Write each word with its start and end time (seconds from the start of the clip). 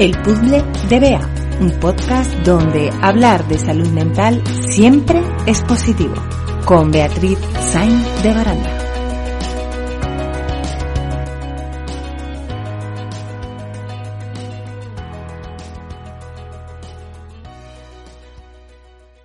El 0.00 0.12
puzzle 0.22 0.62
de 0.88 0.98
Bea, 0.98 1.20
un 1.60 1.78
podcast 1.78 2.32
donde 2.36 2.88
hablar 3.02 3.46
de 3.48 3.58
salud 3.58 3.88
mental 3.88 4.42
siempre 4.62 5.20
es 5.46 5.60
positivo, 5.60 6.14
con 6.64 6.90
Beatriz 6.90 7.38
Sainz 7.70 8.22
de 8.22 8.32
Baranda. 8.32 8.78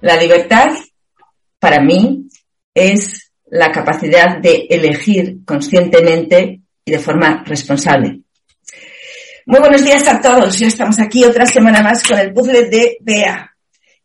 La 0.02 0.18
libertad, 0.18 0.76
para 1.58 1.80
mí, 1.80 2.28
es 2.73 3.32
la 3.46 3.72
capacidad 3.72 4.42
de 4.42 4.68
elegir 4.70 5.46
conscientemente 5.46 6.64
y 6.84 6.92
de 6.92 7.00
forma 7.00 7.46
responsable. 7.46 8.25
Muy 9.48 9.59
buenos 9.59 9.84
días 9.84 10.08
a 10.08 10.20
todos. 10.20 10.58
Ya 10.58 10.66
estamos 10.66 10.99
aquí 10.99 11.23
otra 11.23 11.45
semana 11.45 11.83
más 11.83 12.02
con 12.02 12.17
el 12.17 12.33
puzzle 12.33 12.67
de 12.67 12.97
Bea. 13.00 13.56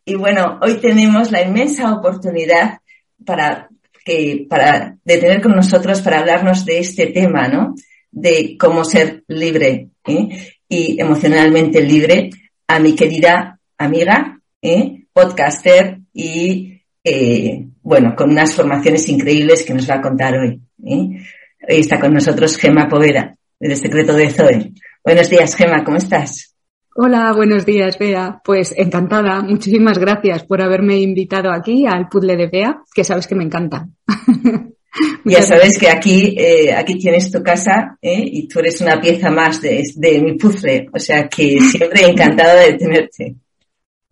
Y 0.05 0.13
bueno, 0.13 0.59
hoy 0.61 0.75
tenemos 0.75 1.31
la 1.31 1.41
inmensa 1.41 1.91
oportunidad 1.91 2.77
para 3.25 3.67
que, 4.05 4.45
para, 4.47 4.97
de 5.03 5.17
tener 5.17 5.41
con 5.41 5.55
nosotros 5.55 6.01
para 6.01 6.19
hablarnos 6.19 6.63
de 6.63 6.77
este 6.77 7.07
tema, 7.07 7.47
¿no? 7.47 7.73
De 8.11 8.55
cómo 8.55 8.85
ser 8.85 9.23
libre 9.29 9.89
¿eh? 10.05 10.53
y 10.69 11.01
emocionalmente 11.01 11.81
libre 11.81 12.29
a 12.67 12.79
mi 12.79 12.93
querida 12.93 13.59
amiga, 13.79 14.39
¿eh? 14.61 15.05
podcaster 15.11 16.01
y, 16.13 16.83
eh, 17.03 17.65
bueno, 17.81 18.13
con 18.15 18.29
unas 18.29 18.53
formaciones 18.53 19.09
increíbles 19.09 19.63
que 19.63 19.73
nos 19.73 19.89
va 19.89 19.95
a 19.95 20.01
contar 20.01 20.35
hoy. 20.37 20.61
¿eh? 20.85 21.23
Hoy 21.67 21.79
está 21.79 21.99
con 21.99 22.13
nosotros 22.13 22.57
Gema 22.57 22.87
Poveda, 22.87 23.35
del 23.59 23.75
Secreto 23.75 24.13
de 24.13 24.29
Zoe. 24.29 24.73
Buenos 25.03 25.29
días, 25.31 25.55
Gema, 25.55 25.83
¿cómo 25.83 25.97
estás? 25.97 26.55
Hola, 26.95 27.33
buenos 27.33 27.65
días, 27.65 27.97
Bea. 27.97 28.39
Pues 28.43 28.71
encantada. 28.77 29.41
Muchísimas 29.41 29.97
gracias 29.97 30.43
por 30.43 30.61
haberme 30.61 30.99
invitado 30.99 31.51
aquí 31.51 31.87
al 31.87 32.07
puzzle 32.07 32.35
de 32.35 32.47
Bea, 32.47 32.83
que 32.93 33.03
sabes 33.03 33.25
que 33.25 33.33
me 33.33 33.43
encanta. 33.43 33.87
ya 35.25 35.41
sabes 35.41 35.79
que 35.79 35.89
aquí, 35.89 36.35
eh, 36.37 36.71
aquí 36.71 36.99
tienes 36.99 37.31
tu 37.31 37.41
casa 37.41 37.97
¿eh? 37.99 38.23
y 38.23 38.47
tú 38.47 38.59
eres 38.59 38.79
una 38.81 39.01
pieza 39.01 39.31
más 39.31 39.59
de, 39.59 39.81
de 39.95 40.21
mi 40.21 40.33
puzzle. 40.37 40.89
O 40.93 40.99
sea 40.99 41.27
que 41.27 41.59
siempre 41.59 42.05
encantada 42.07 42.61
de 42.61 42.73
tenerte. 42.73 43.35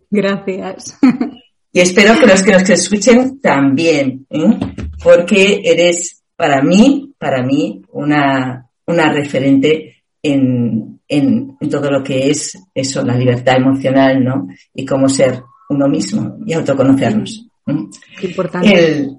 Gracias. 0.10 0.98
Y 1.72 1.82
espero 1.82 2.20
que 2.20 2.26
los 2.26 2.42
que 2.42 2.54
nos 2.54 2.68
escuchen 2.68 3.40
también, 3.40 4.26
¿eh? 4.32 4.58
porque 5.04 5.62
eres 5.64 6.24
para 6.36 6.64
mí, 6.64 7.14
para 7.20 7.44
mí, 7.44 7.84
una, 7.92 8.68
una 8.88 9.14
referente 9.14 9.99
en, 10.22 11.00
en, 11.08 11.58
todo 11.70 11.90
lo 11.92 12.04
que 12.04 12.30
es 12.30 12.58
eso, 12.74 13.04
la 13.04 13.16
libertad 13.16 13.58
emocional, 13.58 14.24
¿no? 14.24 14.48
Y 14.74 14.86
cómo 14.86 15.08
ser 15.10 15.42
uno 15.70 15.88
mismo 15.88 16.38
y 16.46 16.54
autoconocernos. 16.54 17.46
Qué 18.20 18.28
importante. 18.28 19.10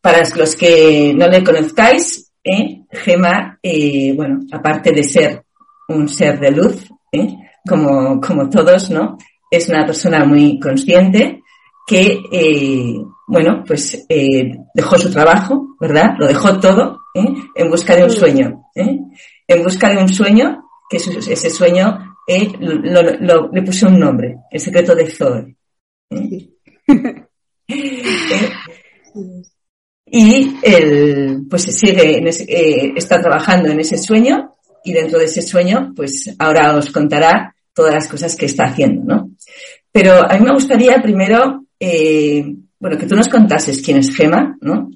para 0.00 0.22
los 0.36 0.56
que 0.56 1.12
no 1.16 1.26
le 1.28 1.42
conozcáis, 1.42 2.32
¿eh? 2.44 2.82
Gema, 2.90 3.58
eh, 3.62 4.12
bueno, 4.14 4.40
aparte 4.52 4.92
de 4.92 5.02
ser 5.02 5.44
un 5.88 6.08
ser 6.08 6.38
de 6.38 6.50
luz, 6.50 6.88
¿eh? 7.10 7.36
como, 7.68 8.20
como 8.20 8.48
todos, 8.48 8.90
¿no? 8.90 9.18
Es 9.50 9.68
una 9.68 9.84
persona 9.84 10.24
muy 10.24 10.58
consciente 10.58 11.42
que, 11.86 12.22
eh, 12.32 12.94
bueno, 13.26 13.62
pues 13.66 14.04
eh, 14.08 14.52
dejó 14.74 14.98
su 14.98 15.10
trabajo, 15.10 15.76
¿verdad? 15.80 16.14
Lo 16.18 16.26
dejó 16.26 16.58
todo 16.58 17.00
¿eh? 17.14 17.34
en 17.54 17.70
busca 17.70 17.96
de 17.96 18.04
un 18.04 18.10
sueño. 18.10 18.62
En 19.52 19.64
busca 19.64 19.90
de 19.90 19.98
un 19.98 20.08
sueño, 20.08 20.64
que 20.88 20.96
ese 20.96 21.50
sueño 21.50 22.12
eh, 22.26 22.52
lo, 22.60 23.02
lo, 23.02 23.50
le 23.52 23.62
puse 23.62 23.86
un 23.86 23.98
nombre, 23.98 24.36
el 24.50 24.60
secreto 24.60 24.94
de 24.94 25.10
Zoe. 25.10 25.56
¿eh? 26.10 26.48
y 30.06 30.56
él, 30.62 31.46
pues 31.50 31.62
sigue, 31.62 32.18
en 32.18 32.28
ese, 32.28 32.44
eh, 32.44 32.92
está 32.96 33.20
trabajando 33.20 33.70
en 33.70 33.80
ese 33.80 33.98
sueño 33.98 34.52
y 34.84 34.92
dentro 34.92 35.18
de 35.18 35.24
ese 35.24 35.42
sueño, 35.42 35.92
pues 35.96 36.34
ahora 36.38 36.76
os 36.76 36.90
contará 36.90 37.54
todas 37.74 37.94
las 37.94 38.08
cosas 38.08 38.36
que 38.36 38.46
está 38.46 38.64
haciendo, 38.64 39.02
¿no? 39.04 39.30
Pero 39.90 40.22
a 40.28 40.36
mí 40.36 40.44
me 40.44 40.54
gustaría 40.54 41.00
primero, 41.02 41.66
eh, 41.78 42.44
bueno, 42.78 42.98
que 42.98 43.06
tú 43.06 43.14
nos 43.14 43.28
contases 43.28 43.82
quién 43.82 43.98
es 43.98 44.14
Gema, 44.14 44.56
¿no? 44.60 44.90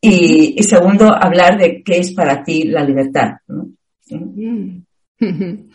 Y, 0.00 0.54
y, 0.58 0.62
segundo, 0.64 1.06
hablar 1.14 1.58
de 1.58 1.82
qué 1.82 1.98
es 1.98 2.12
para 2.12 2.42
ti 2.42 2.64
la 2.64 2.84
libertad, 2.84 3.36
¿no? 3.48 3.68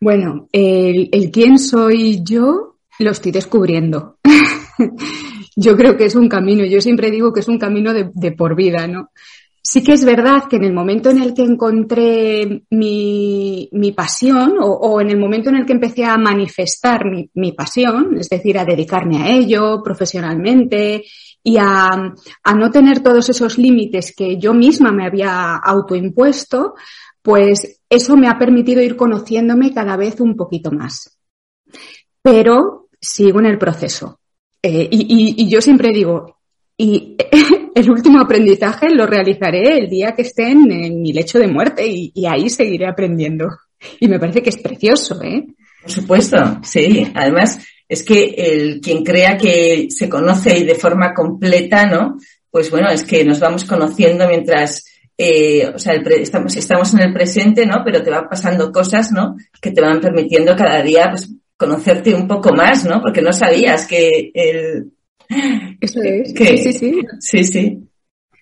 Bueno, 0.00 0.48
el, 0.52 1.08
el 1.12 1.30
quién 1.30 1.58
soy 1.58 2.22
yo 2.22 2.76
lo 2.98 3.10
estoy 3.10 3.32
descubriendo. 3.32 4.18
yo 5.56 5.76
creo 5.76 5.96
que 5.96 6.04
es 6.04 6.14
un 6.14 6.28
camino, 6.28 6.64
yo 6.64 6.80
siempre 6.80 7.10
digo 7.10 7.32
que 7.32 7.40
es 7.40 7.48
un 7.48 7.58
camino 7.58 7.92
de, 7.92 8.10
de, 8.12 8.32
por 8.32 8.54
vida, 8.54 8.86
¿no? 8.86 9.10
Sí 9.62 9.82
que 9.82 9.92
es 9.92 10.04
verdad 10.04 10.44
que 10.48 10.56
en 10.56 10.64
el 10.64 10.74
momento 10.74 11.08
en 11.08 11.22
el 11.22 11.32
que 11.32 11.42
encontré 11.42 12.64
mi, 12.70 13.68
mi 13.72 13.92
pasión 13.92 14.58
o, 14.60 14.66
o, 14.66 15.00
en 15.00 15.08
el 15.08 15.18
momento 15.18 15.48
en 15.48 15.56
el 15.56 15.64
que 15.64 15.72
empecé 15.72 16.04
a 16.04 16.18
manifestar 16.18 17.06
mi, 17.06 17.30
mi, 17.34 17.52
pasión, 17.52 18.18
es 18.18 18.28
decir, 18.28 18.58
a 18.58 18.64
dedicarme 18.66 19.22
a 19.22 19.30
ello 19.30 19.80
profesionalmente 19.82 21.02
y 21.42 21.56
a, 21.56 21.88
a 22.42 22.54
no 22.54 22.70
tener 22.70 23.00
todos 23.00 23.30
esos 23.30 23.56
límites 23.56 24.14
que 24.14 24.38
yo 24.38 24.52
misma 24.52 24.92
me 24.92 25.06
había 25.06 25.56
autoimpuesto, 25.56 26.74
pues 27.24 27.80
eso 27.88 28.18
me 28.18 28.28
ha 28.28 28.38
permitido 28.38 28.82
ir 28.82 28.96
conociéndome 28.96 29.72
cada 29.72 29.96
vez 29.96 30.20
un 30.20 30.36
poquito 30.36 30.70
más. 30.70 31.18
Pero 32.20 32.88
sigo 33.00 33.40
en 33.40 33.46
el 33.46 33.56
proceso. 33.56 34.20
Eh, 34.62 34.88
y, 34.90 35.48
yo 35.48 35.62
siempre 35.62 35.90
digo, 35.90 36.36
y 36.76 37.16
el 37.74 37.90
último 37.90 38.20
aprendizaje 38.20 38.90
lo 38.90 39.06
realizaré 39.06 39.78
el 39.78 39.88
día 39.88 40.12
que 40.12 40.20
esté 40.20 40.50
en, 40.50 41.00
mi 41.00 41.14
lecho 41.14 41.38
de 41.38 41.48
muerte 41.48 41.86
y, 41.86 42.12
y, 42.14 42.26
ahí 42.26 42.50
seguiré 42.50 42.86
aprendiendo. 42.86 43.48
Y 44.00 44.06
me 44.06 44.18
parece 44.18 44.42
que 44.42 44.50
es 44.50 44.58
precioso, 44.58 45.22
¿eh? 45.22 45.46
Por 45.80 45.90
supuesto, 45.90 46.36
sí. 46.62 47.10
Además, 47.14 47.58
es 47.88 48.02
que 48.02 48.34
el, 48.36 48.82
quien 48.82 49.02
crea 49.02 49.38
que 49.38 49.86
se 49.88 50.10
conoce 50.10 50.62
de 50.62 50.74
forma 50.74 51.14
completa, 51.14 51.86
¿no? 51.86 52.18
Pues 52.50 52.70
bueno, 52.70 52.90
es 52.90 53.02
que 53.02 53.24
nos 53.24 53.40
vamos 53.40 53.64
conociendo 53.64 54.28
mientras 54.28 54.84
eh, 55.16 55.72
o 55.74 55.78
sea, 55.78 55.94
el 55.94 56.02
pre, 56.02 56.22
estamos, 56.22 56.56
estamos 56.56 56.92
en 56.94 57.00
el 57.00 57.12
presente, 57.12 57.66
¿no? 57.66 57.82
Pero 57.84 58.02
te 58.02 58.10
van 58.10 58.28
pasando 58.28 58.72
cosas, 58.72 59.12
¿no? 59.12 59.36
Que 59.60 59.70
te 59.70 59.80
van 59.80 60.00
permitiendo 60.00 60.56
cada 60.56 60.82
día, 60.82 61.08
pues, 61.10 61.32
conocerte 61.56 62.14
un 62.14 62.26
poco 62.26 62.52
más, 62.52 62.84
¿no? 62.84 63.00
Porque 63.00 63.22
no 63.22 63.32
sabías 63.32 63.86
que 63.86 64.30
el... 64.34 64.92
Eso 65.80 66.00
es. 66.02 66.34
Que, 66.34 66.58
sí, 66.58 66.72
sí. 66.72 67.00
Sí, 67.20 67.44
sí. 67.44 67.78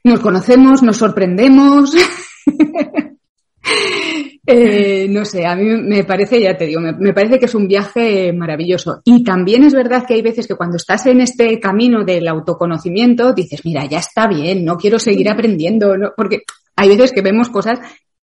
Nos 0.05 0.21
conocemos, 0.21 0.83
nos 0.83 0.97
sorprendemos. 0.97 1.95
Eh, 4.45 5.07
no 5.09 5.25
sé, 5.25 5.47
a 5.47 5.55
mí 5.55 5.65
me 5.65 6.03
parece, 6.03 6.41
ya 6.41 6.57
te 6.57 6.67
digo, 6.67 6.81
me, 6.81 6.93
me, 6.95 7.13
parece 7.13 7.39
que 7.39 7.45
es 7.45 7.55
un 7.55 7.69
viaje 7.69 8.33
maravilloso. 8.33 9.01
Y 9.05 9.23
también 9.23 9.63
es 9.63 9.73
verdad 9.73 10.05
que 10.05 10.15
hay 10.15 10.23
veces 10.23 10.49
que 10.49 10.57
cuando 10.57 10.79
estás 10.79 11.07
en 11.07 11.21
este 11.21 11.61
camino 11.61 12.05
del 12.05 12.27
autoconocimiento, 12.27 13.33
dices, 13.33 13.65
mira, 13.65 13.87
ya 13.87 14.01
está 14.01 14.27
bien, 14.27 14.65
no 14.65 14.77
quiero 14.77 14.99
seguir 14.99 15.31
aprendiendo, 15.31 15.97
¿no? 15.97 16.13
porque 16.17 16.43
hay 16.77 16.89
veces 16.89 17.13
que 17.13 17.23
vemos 17.23 17.49
cosas 17.49 17.81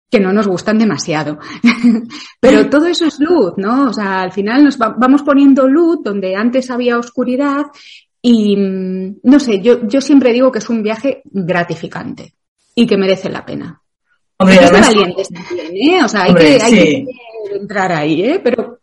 que 0.09 0.19
no 0.19 0.31
nos 0.31 0.47
gustan 0.47 0.77
demasiado. 0.77 1.39
Pero 2.39 2.69
todo 2.69 2.85
eso 2.85 3.05
es 3.05 3.19
luz, 3.19 3.53
¿no? 3.57 3.89
O 3.89 3.93
sea, 3.93 4.21
al 4.21 4.31
final 4.31 4.63
nos 4.63 4.79
va, 4.79 4.95
vamos 4.97 5.23
poniendo 5.23 5.67
luz 5.67 5.99
donde 6.03 6.35
antes 6.35 6.69
había 6.69 6.99
oscuridad 6.99 7.65
y, 8.21 8.55
no 8.55 9.39
sé, 9.39 9.59
yo, 9.59 9.87
yo 9.87 9.99
siempre 10.01 10.31
digo 10.31 10.51
que 10.51 10.59
es 10.59 10.69
un 10.69 10.83
viaje 10.83 11.23
gratificante 11.25 12.35
y 12.75 12.85
que 12.85 12.95
merece 12.95 13.29
la 13.29 13.45
pena. 13.45 13.81
Hombre, 14.37 14.59
además, 14.59 14.95
valientes 14.95 15.29
también, 15.29 15.71
¿eh? 15.73 16.03
O 16.03 16.07
sea, 16.07 16.23
hay, 16.23 16.29
hombre, 16.29 16.57
que, 16.57 16.63
hay 16.63 16.71
sí. 16.71 17.05
que 17.49 17.55
entrar 17.57 17.91
ahí, 17.91 18.23
¿eh? 18.23 18.41
Pero 18.43 18.79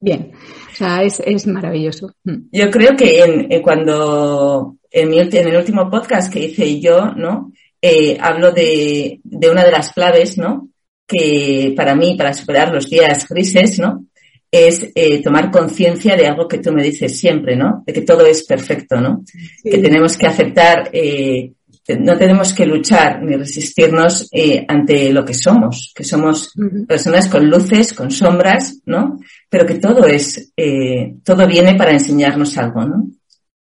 bien, 0.00 0.32
o 0.72 0.74
sea, 0.74 1.02
es, 1.02 1.20
es 1.20 1.46
maravilloso. 1.46 2.12
Mm. 2.24 2.48
Yo 2.52 2.70
creo 2.70 2.96
que 2.96 3.22
en, 3.22 3.50
en 3.50 3.62
cuando, 3.62 4.76
en, 4.90 5.08
mi, 5.08 5.18
en, 5.18 5.34
el 5.34 5.56
último 5.56 5.90
podcast 5.90 6.32
que 6.32 6.44
hice 6.44 6.80
yo, 6.80 7.12
¿no? 7.14 7.52
Eh, 7.88 8.16
hablo 8.20 8.50
de, 8.50 9.20
de 9.22 9.50
una 9.50 9.64
de 9.64 9.70
las 9.70 9.92
claves, 9.92 10.38
¿no? 10.38 10.70
que 11.06 11.72
para 11.76 11.94
mí, 11.94 12.16
para 12.16 12.34
superar 12.34 12.72
los 12.72 12.90
días 12.90 13.28
grises, 13.28 13.78
¿no? 13.78 14.06
Es 14.50 14.90
eh, 14.94 15.22
tomar 15.22 15.50
conciencia 15.50 16.16
de 16.16 16.26
algo 16.26 16.48
que 16.48 16.58
tú 16.58 16.72
me 16.72 16.82
dices 16.82 17.18
siempre, 17.18 17.56
¿no? 17.56 17.82
De 17.86 17.92
que 17.92 18.02
todo 18.02 18.26
es 18.26 18.44
perfecto, 18.44 19.00
¿no? 19.00 19.22
Que 19.62 19.78
tenemos 19.78 20.16
que 20.16 20.26
aceptar, 20.26 20.90
eh, 20.92 21.52
no 22.00 22.16
tenemos 22.16 22.52
que 22.52 22.66
luchar 22.66 23.22
ni 23.22 23.36
resistirnos 23.36 24.28
eh, 24.32 24.64
ante 24.66 25.12
lo 25.12 25.24
que 25.24 25.34
somos, 25.34 25.92
que 25.94 26.02
somos 26.02 26.52
personas 26.88 27.28
con 27.28 27.48
luces, 27.48 27.92
con 27.92 28.10
sombras, 28.10 28.80
¿no? 28.86 29.18
Pero 29.48 29.66
que 29.66 29.74
todo 29.74 30.06
es, 30.06 30.52
eh, 30.56 31.14
todo 31.24 31.46
viene 31.46 31.74
para 31.76 31.92
enseñarnos 31.92 32.56
algo, 32.58 32.84
¿no? 32.84 33.08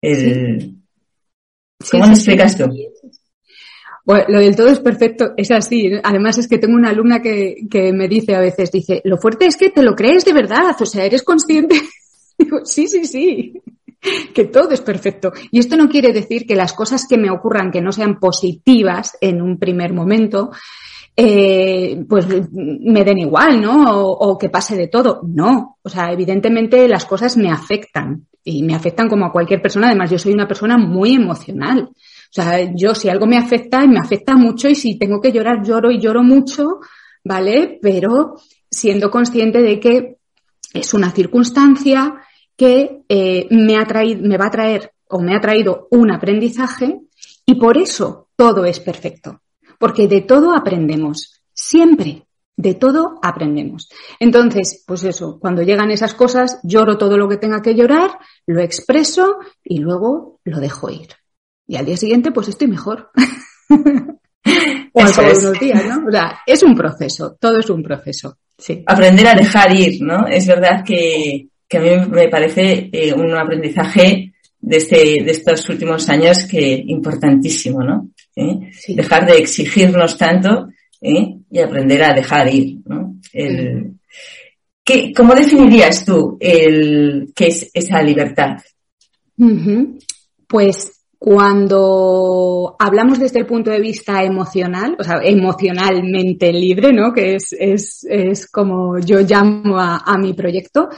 El, 0.02 0.76
¿Cómo 1.92 2.06
lo 2.06 2.12
explicas 2.12 2.58
tú? 2.58 2.66
Bueno, 4.06 4.26
lo 4.28 4.40
del 4.40 4.56
todo 4.56 4.68
es 4.68 4.80
perfecto, 4.80 5.34
es 5.38 5.50
así. 5.52 5.92
Además 6.04 6.38
es 6.38 6.48
que 6.48 6.58
tengo 6.58 6.76
una 6.76 6.90
alumna 6.90 7.22
que, 7.22 7.56
que 7.70 7.94
me 7.94 8.08
dice 8.08 8.36
a 8.36 8.40
veces, 8.40 8.72
dice, 8.72 9.02
lo 9.06 9.18
fuerte 9.18 9.46
es 9.46 9.56
que 9.56 9.70
te 9.70 9.82
lo 9.82 9.96
crees 9.96 10.26
de 10.26 10.34
verdad, 10.34 10.76
o 10.80 10.86
sea, 10.86 11.06
eres 11.06 11.24
consciente. 11.24 11.82
Digo, 12.38 12.66
sí, 12.66 12.88
sí, 12.88 13.06
sí, 13.06 13.54
que 14.34 14.46
todo 14.46 14.72
es 14.72 14.82
perfecto. 14.82 15.32
Y 15.52 15.60
esto 15.60 15.78
no 15.78 15.88
quiere 15.88 16.12
decir 16.12 16.46
que 16.46 16.56
las 16.56 16.74
cosas 16.74 17.08
que 17.08 17.18
me 17.18 17.32
ocurran 17.32 17.72
que 17.72 17.82
no 17.82 17.92
sean 17.92 18.20
positivas 18.20 19.18
en 19.22 19.42
un 19.42 19.58
primer 19.58 19.94
momento, 19.94 20.52
eh, 21.16 22.04
pues 22.10 22.28
me 22.52 23.06
den 23.06 23.20
igual, 23.20 23.62
¿no? 23.62 24.02
O, 24.02 24.32
o, 24.32 24.38
que 24.38 24.50
pase 24.50 24.76
de 24.76 24.88
todo. 24.88 25.22
No. 25.26 25.78
O 25.82 25.90
sea, 25.90 26.12
evidentemente 26.12 26.88
las 26.90 27.06
cosas 27.06 27.38
me 27.38 27.52
afectan 27.52 28.28
y 28.44 28.64
me 28.64 28.76
afectan 28.76 29.08
como 29.08 29.26
a 29.26 29.32
cualquier 29.32 29.62
persona. 29.62 29.88
Además, 29.88 30.12
yo 30.12 30.20
soy 30.20 30.34
una 30.34 30.48
persona 30.48 30.78
muy 30.78 31.14
emocional. 31.14 31.90
O 32.34 32.42
sea, 32.42 32.74
yo 32.74 32.96
si 32.96 33.10
algo 33.10 33.28
me 33.28 33.38
afecta, 33.38 33.86
me 33.86 34.00
afecta 34.00 34.36
mucho 34.36 34.68
y 34.68 34.74
si 34.74 34.98
tengo 34.98 35.22
que 35.22 35.32
llorar, 35.32 35.64
lloro 35.64 35.92
y 35.92 36.00
lloro 36.00 36.24
mucho, 36.24 36.80
¿vale? 37.24 37.78
Pero 37.80 38.38
siendo 38.72 39.12
consciente 39.12 39.62
de 39.62 39.80
que 39.80 40.18
es 40.74 40.96
una 40.96 41.12
circunstancia 41.12 42.16
que 42.58 43.04
eh, 43.08 43.48
me, 43.52 43.78
ha 43.78 43.86
traído, 43.86 44.28
me 44.28 44.38
va 44.38 44.48
a 44.48 44.52
traer 44.52 44.94
o 45.10 45.20
me 45.20 45.36
ha 45.36 45.42
traído 45.42 45.88
un 45.92 46.12
aprendizaje 46.12 47.02
y 47.46 47.54
por 47.54 47.78
eso 47.78 48.30
todo 48.36 48.66
es 48.66 48.80
perfecto. 48.80 49.42
Porque 49.78 50.08
de 50.08 50.22
todo 50.22 50.56
aprendemos, 50.56 51.40
siempre, 51.54 52.26
de 52.58 52.74
todo 52.74 53.20
aprendemos. 53.22 53.90
Entonces, 54.20 54.84
pues 54.88 55.04
eso, 55.04 55.38
cuando 55.40 55.62
llegan 55.62 55.92
esas 55.92 56.16
cosas, 56.16 56.60
lloro 56.64 56.98
todo 56.98 57.16
lo 57.16 57.30
que 57.30 57.38
tenga 57.38 57.62
que 57.62 57.76
llorar, 57.76 58.18
lo 58.48 58.60
expreso 58.60 59.38
y 59.64 59.78
luego 59.78 60.40
lo 60.44 60.60
dejo 60.60 60.90
ir. 60.90 61.10
Y 61.68 61.76
al 61.76 61.86
día 61.86 61.98
siguiente, 61.98 62.32
pues 62.32 62.50
estoy 62.50 62.68
mejor. 62.68 63.10
o 64.94 65.02
al 65.02 65.12
cabo 65.14 65.28
de 65.30 65.48
unos 65.48 65.60
días, 65.60 65.86
¿no? 65.86 66.08
O 66.08 66.12
sea, 66.12 66.40
es 66.46 66.64
un 66.64 66.76
proceso, 66.76 67.38
todo 67.40 67.60
es 67.60 67.70
un 67.70 67.82
proceso. 67.82 68.38
Sí. 68.58 68.84
Aprender 68.86 69.28
a 69.28 69.34
dejar 69.34 69.76
ir, 69.76 70.02
¿no? 70.02 70.28
Es 70.28 70.48
verdad 70.48 70.84
que, 70.86 71.48
que 71.68 71.78
a 71.78 71.82
mí 71.82 71.90
me 72.10 72.30
parece 72.30 72.90
eh, 72.92 73.14
un 73.14 73.34
aprendizaje 73.34 74.34
de, 74.60 74.78
este, 74.78 75.24
de 75.24 75.32
estos 75.32 75.68
últimos 75.70 76.08
años 76.10 76.46
que 76.46 76.84
importantísimo, 76.88 77.84
¿no? 77.84 78.10
¿Eh? 78.36 78.72
Sí. 78.72 78.96
Dejar 78.96 79.26
de 79.26 79.38
exigirnos 79.38 80.18
tanto 80.18 80.70
¿eh? 81.02 81.38
y 81.50 81.60
aprender 81.60 82.04
a 82.04 82.14
dejar 82.14 82.54
ir, 82.54 82.78
¿no? 82.86 83.16
El, 83.32 83.94
¿qué, 84.84 85.12
¿Cómo 85.14 85.34
definirías 85.34 86.06
tú 86.06 86.38
el, 86.40 87.32
qué 87.36 87.48
es 87.48 87.70
esa 87.74 88.02
libertad? 88.02 88.58
Uh 89.38 89.48
-huh. 89.48 90.00
Pues 90.48 91.03
cuando 91.24 92.76
hablamos 92.78 93.18
desde 93.18 93.40
el 93.40 93.46
punto 93.46 93.72
de 93.72 93.80
vista 93.80 94.22
emocional, 94.26 94.98
o 95.00 95.06
sea, 95.06 95.22
emocionalmente 95.24 96.52
libre, 96.52 96.92
¿no? 96.92 97.14
Que 97.14 97.36
es, 97.36 97.56
es, 97.58 98.06
es 98.10 98.52
como 98.52 99.00
yo 99.00 99.22
llamo 99.22 99.80
a, 99.80 100.18
mi 100.18 100.34
proyecto, 100.34 100.90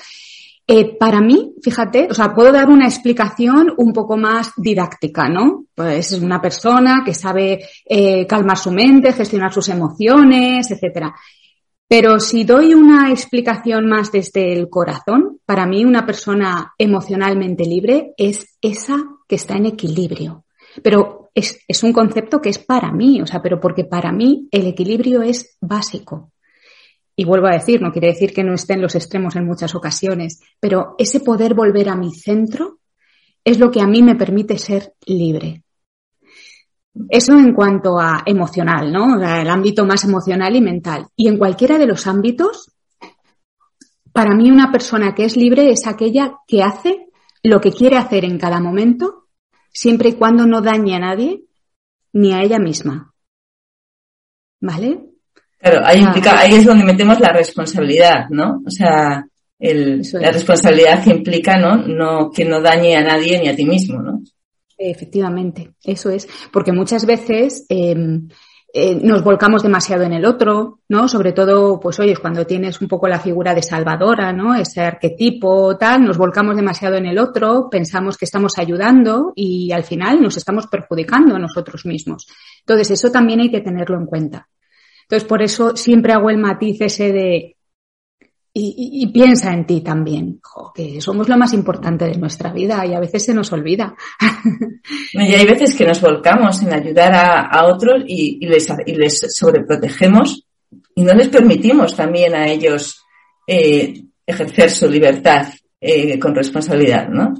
eh, 0.66 0.98
para 0.98 1.22
mí, 1.22 1.54
fíjate, 1.62 2.07
o 2.10 2.16
sea, 2.16 2.33
puedo 2.33 2.51
dar 2.51 2.69
una 2.69 2.88
explicación 2.88 3.72
un 3.77 3.94
poco 3.94 4.18
más 4.18 4.51
didáctica, 4.57 5.30
¿no? 5.30 5.66
Pues 5.75 6.13
es 6.13 6.19
una 6.19 6.42
persona 6.42 7.04
que 7.06 7.13
sabe 7.13 7.60
eh, 7.86 8.25
calmar 8.25 8.57
su 8.57 8.72
mente, 8.72 9.13
gestionar 9.13 9.54
sus 9.54 9.69
emociones, 9.69 10.72
etcétera. 10.72 11.13
Pero 11.88 12.19
si 12.19 12.45
doy 12.45 12.74
una 12.74 13.12
explicación 13.12 13.88
más 13.88 14.12
desde 14.12 14.54
el 14.54 14.72
corazón, 14.72 15.38
para 15.45 15.68
mí 15.68 15.86
una 15.86 16.04
persona 16.04 16.74
emocionalmente 16.80 17.63
libre 17.63 18.16
es 18.18 18.57
esa 18.60 19.15
que 19.27 19.36
está 19.36 19.56
en 19.56 19.68
equilibrio. 19.68 20.45
Pero 20.83 21.25
es, 21.33 21.83
un 21.83 21.94
concepto 21.94 22.42
que 22.42 22.50
es 22.50 22.60
para 22.60 22.92
mí, 22.92 23.22
o 23.22 23.27
sea, 23.27 23.42
pero 23.42 23.60
porque 23.60 23.83
para 23.83 24.12
mí 24.12 24.48
el 24.51 24.68
equilibrio 24.68 25.22
es 25.22 25.57
básico. 25.62 26.31
Y 27.16 27.25
vuelvo 27.25 27.48
a 27.48 27.54
decir, 27.54 27.81
no 27.81 27.92
quiere 27.92 28.07
decir 28.07 28.33
que 28.33 28.44
no 28.44 28.54
esté 28.54 28.74
en 28.74 28.81
los 28.81 28.95
extremos 28.95 29.36
en 29.36 29.45
muchas 29.45 29.74
ocasiones, 29.75 30.42
pero 30.60 30.95
ese 30.98 31.19
poder 31.19 31.54
volver 31.54 31.89
a 31.89 31.95
mi 31.95 32.13
centro 32.13 32.80
es 33.44 33.60
lo 33.60 33.72
que 33.72 33.81
a 33.81 33.88
mí 33.88 34.01
me 34.01 34.16
permite 34.16 34.57
ser 34.57 34.94
libre. 35.06 35.63
Eso 37.10 37.33
en 37.33 37.54
cuanto 37.54 38.00
a 38.00 38.24
emocional, 38.25 38.92
¿no? 38.92 39.22
El 39.22 39.50
ámbito 39.50 39.86
más 39.86 40.04
emocional 40.04 40.56
y 40.56 40.62
mental. 40.62 41.07
Y 41.16 41.27
en 41.27 41.38
cualquiera 41.38 41.77
de 41.77 41.88
los 41.88 42.07
ámbitos, 42.07 42.72
para 44.13 44.33
mí 44.33 44.50
una 44.50 44.72
persona 44.72 45.13
que 45.13 45.25
es 45.25 45.36
libre 45.36 45.69
es 45.72 45.88
aquella 45.88 46.38
que 46.48 46.63
hace 46.63 47.05
lo 47.46 47.62
que 47.62 47.72
quiere 47.72 47.98
hacer 47.98 48.26
en 48.26 48.38
cada 48.38 48.60
momento, 48.60 49.28
siempre 49.72 50.10
y 50.10 50.14
cuando 50.14 50.46
no 50.46 50.62
dañe 50.62 50.96
a 50.96 51.00
nadie 51.00 51.44
ni 52.14 52.34
a 52.34 52.42
ella 52.42 52.60
misma. 52.60 53.14
¿Vale? 54.62 55.00
Claro, 55.60 55.82
ahí, 55.86 56.02
implica, 56.02 56.40
ahí 56.40 56.54
es 56.54 56.66
donde 56.66 56.86
metemos 56.86 57.20
la 57.20 57.32
responsabilidad, 57.32 58.30
¿no? 58.30 58.62
O 58.66 58.70
sea, 58.70 59.26
el, 59.60 60.02
la 60.14 60.32
responsabilidad 60.32 61.04
que 61.04 61.12
implica, 61.12 61.58
¿no? 61.58 61.78
No, 61.88 62.32
que 62.32 62.46
no 62.46 62.62
dañe 62.62 62.96
a 62.96 63.02
nadie 63.02 63.40
ni 63.40 63.48
a 63.48 63.56
ti 63.56 63.66
mismo, 63.66 64.02
¿no? 64.02 64.22
Efectivamente, 64.78 65.74
eso 65.84 66.10
es. 66.10 66.28
Porque 66.52 66.72
muchas 66.72 67.06
veces 67.06 67.66
eh, 67.70 67.96
eh, 68.77 69.00
nos 69.01 69.24
volcamos 69.24 69.63
demasiado 69.63 70.04
en 70.04 70.12
el 70.12 70.25
otro, 70.25 70.80
¿no? 70.89 71.07
Sobre 71.07 71.31
todo, 71.31 71.80
pues 71.80 71.98
oye, 72.01 72.13
cuando 72.18 72.45
tienes 72.45 72.81
un 72.81 72.89
poco 72.89 73.07
la 73.07 73.22
figura 73.22 73.56
de 73.56 73.63
salvadora, 73.63 74.33
¿no? 74.33 74.54
Ese 74.54 74.81
arquetipo 74.81 75.77
tal, 75.77 76.04
nos 76.04 76.18
volcamos 76.18 76.57
demasiado 76.57 76.98
en 76.98 77.06
el 77.06 77.18
otro, 77.18 77.69
pensamos 77.72 78.18
que 78.18 78.25
estamos 78.25 78.57
ayudando 78.57 79.31
y 79.33 79.72
al 79.72 79.86
final 79.86 80.22
nos 80.22 80.36
estamos 80.36 80.68
perjudicando 80.68 81.38
a 81.38 81.39
nosotros 81.39 81.86
mismos. 81.86 82.27
Entonces, 82.60 82.92
eso 82.92 83.10
también 83.10 83.39
hay 83.39 83.50
que 83.50 83.62
tenerlo 83.62 83.98
en 83.98 84.07
cuenta. 84.07 84.50
Entonces, 85.04 85.25
por 85.25 85.42
eso 85.42 85.77
siempre 85.77 86.12
hago 86.12 86.30
el 86.30 86.38
matiz 86.38 86.81
ese 86.81 87.13
de 87.13 87.56
y, 88.57 88.74
y, 88.78 89.03
y, 89.03 89.08
piensa 89.08 89.51
en 89.51 89.68
ti 89.68 89.82
también, 89.82 90.39
jo, 90.41 90.72
que 90.74 91.01
somos 91.01 91.27
lo 91.27 91.36
más 91.38 91.51
importante 91.51 92.06
de 92.06 92.18
nuestra 92.18 92.53
vida 92.53 92.86
y 92.86 92.94
a 92.94 93.01
veces 93.01 93.25
se 93.25 93.34
nos 93.34 93.51
olvida. 93.51 93.94
y 95.12 95.34
hay 95.34 95.46
veces 95.46 95.75
que 95.75 95.86
nos 95.86 96.00
volcamos 96.00 96.62
en 96.62 96.74
ayudar 96.74 97.13
a, 97.13 97.41
a 97.48 97.65
otros 97.65 98.03
y, 98.08 98.38
y, 98.39 98.48
les, 98.48 98.65
y 98.86 98.96
les 98.96 99.36
sobreprotegemos 99.36 100.48
y 100.96 101.03
no 101.03 101.13
les 101.13 101.27
permitimos 101.27 101.98
también 101.98 102.34
a 102.34 102.48
ellos 102.48 103.03
eh, 103.46 104.06
ejercer 104.25 104.72
su 104.72 104.89
libertad 104.89 105.50
eh, 105.82 106.18
con 106.18 106.34
responsabilidad, 106.34 107.10
¿no? 107.10 107.34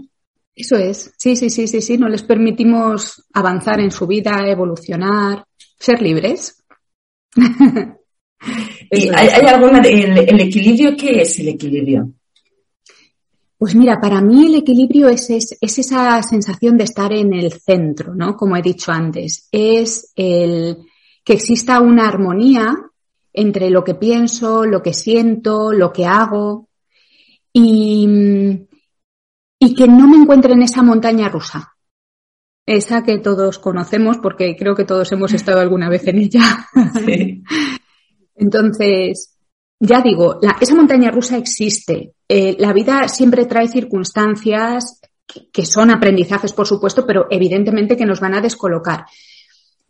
Eso 0.54 0.76
es, 0.76 1.14
sí, 1.18 1.38
sí, 1.38 1.50
sí, 1.50 1.66
sí, 1.70 1.82
sí, 1.82 1.98
no 1.98 2.10
les 2.10 2.24
permitimos 2.24 3.26
avanzar 3.34 3.80
en 3.80 3.92
su 3.92 4.06
vida, 4.06 4.46
evolucionar, 4.50 5.46
ser 5.80 6.02
libres. 6.02 6.62
¿Y 8.92 9.10
hay, 9.10 9.28
hay 9.30 9.46
alguna, 9.48 9.80
el, 9.80 10.18
el, 10.18 10.40
equilibrio, 10.40 10.96
qué 10.98 11.22
es 11.22 11.40
el 11.40 11.50
equilibrio? 11.50 12.12
Pues 13.58 13.74
mira, 13.76 14.00
para 14.00 14.22
mí 14.22 14.48
el 14.48 14.56
equilibrio 14.56 15.08
es, 15.10 15.30
es, 15.30 15.58
es, 15.60 15.80
esa 15.80 16.22
sensación 16.24 16.78
de 16.78 16.84
estar 16.84 17.14
en 17.14 17.34
el 17.34 17.54
centro, 17.54 18.14
¿no? 18.14 18.36
Como 18.36 18.58
he 18.58 18.62
dicho 18.62 18.92
antes. 18.92 19.48
Es 19.52 20.12
el 20.16 20.78
que 21.24 21.34
exista 21.34 21.80
una 21.80 22.08
armonía 22.08 22.76
entre 23.34 23.70
lo 23.70 23.84
que 23.84 23.96
pienso, 23.96 24.66
lo 24.66 24.82
que 24.82 24.94
siento, 24.94 25.72
lo 25.72 25.92
que 25.92 26.06
hago 26.06 26.70
y, 27.52 28.08
y 29.60 29.76
que 29.76 29.88
no 29.88 30.08
me 30.08 30.18
encuentre 30.18 30.54
en 30.54 30.62
esa 30.62 30.84
montaña 30.84 31.30
rusa. 31.30 31.76
Esa 32.66 33.04
que 33.04 33.20
todos 33.20 33.60
conocemos 33.60 34.18
porque 34.18 34.56
creo 34.58 34.76
que 34.76 34.86
todos 34.86 35.12
hemos 35.12 35.34
estado 35.34 35.60
alguna 35.60 35.90
vez 35.90 36.08
en 36.08 36.18
ella. 36.20 36.68
Sí. 37.06 37.44
Entonces, 38.36 39.38
ya 39.80 40.02
digo, 40.02 40.40
la, 40.42 40.58
esa 40.60 40.76
montaña 40.76 41.12
rusa 41.12 41.38
existe. 41.38 42.14
Eh, 42.28 42.56
la 42.60 42.74
vida 42.74 43.08
siempre 43.08 43.46
trae 43.46 43.68
circunstancias 43.68 45.00
que, 45.26 45.50
que, 45.52 45.66
son 45.66 45.92
aprendizajes, 45.92 46.54
por 46.54 46.68
supuesto, 46.68 47.06
pero 47.06 47.28
evidentemente 47.30 47.98
que 47.98 48.06
nos 48.06 48.20
van 48.20 48.36
a 48.36 48.42
descolocar. 48.42 49.06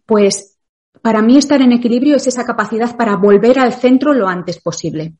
Pues 0.05 0.57
para 1.01 1.21
mí 1.21 1.37
estar 1.37 1.61
en 1.61 1.71
equilibrio 1.71 2.15
es 2.15 2.27
esa 2.27 2.45
capacidad 2.45 2.95
para 2.95 3.15
volver 3.15 3.59
al 3.59 3.73
centro 3.73 4.13
lo 4.13 4.27
antes 4.27 4.59
posible. 4.59 5.15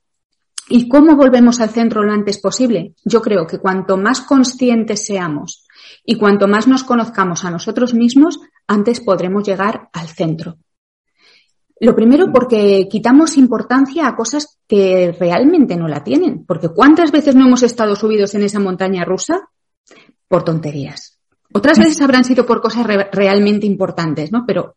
¿Y 0.67 0.87
cómo 0.87 1.15
volvemos 1.15 1.59
al 1.59 1.69
centro 1.69 2.01
lo 2.01 2.11
antes 2.11 2.39
posible? 2.39 2.95
Yo 3.03 3.21
creo 3.21 3.45
que 3.45 3.59
cuanto 3.59 3.97
más 3.97 4.21
conscientes 4.21 5.05
seamos 5.05 5.67
y 6.03 6.15
cuanto 6.17 6.47
más 6.47 6.67
nos 6.67 6.83
conozcamos 6.83 7.45
a 7.45 7.51
nosotros 7.51 7.93
mismos, 7.93 8.39
antes 8.67 8.99
podremos 8.99 9.43
llegar 9.43 9.89
al 9.93 10.07
centro. 10.07 10.57
Lo 11.79 11.95
primero 11.95 12.31
porque 12.31 12.87
quitamos 12.89 13.37
importancia 13.37 14.07
a 14.07 14.15
cosas 14.15 14.59
que 14.67 15.13
realmente 15.19 15.75
no 15.75 15.87
la 15.87 16.03
tienen. 16.03 16.45
Porque 16.45 16.69
¿cuántas 16.69 17.11
veces 17.11 17.35
no 17.35 17.45
hemos 17.45 17.63
estado 17.63 17.95
subidos 17.95 18.33
en 18.35 18.43
esa 18.43 18.59
montaña 18.59 19.03
rusa? 19.03 19.49
Por 20.27 20.43
tonterías. 20.43 21.19
Otras 21.53 21.77
veces 21.77 22.01
habrán 22.01 22.23
sido 22.23 22.45
por 22.45 22.61
cosas 22.61 22.85
re 22.85 23.09
realmente 23.11 23.65
importantes, 23.65 24.31
¿no? 24.31 24.45
Pero 24.45 24.75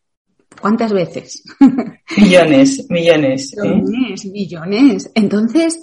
¿cuántas 0.61 0.93
veces? 0.93 1.43
Millones, 2.17 2.87
millones. 2.89 3.53
¿eh? 3.53 3.69
Millones, 3.69 4.25
millones. 4.27 5.11
Entonces, 5.15 5.81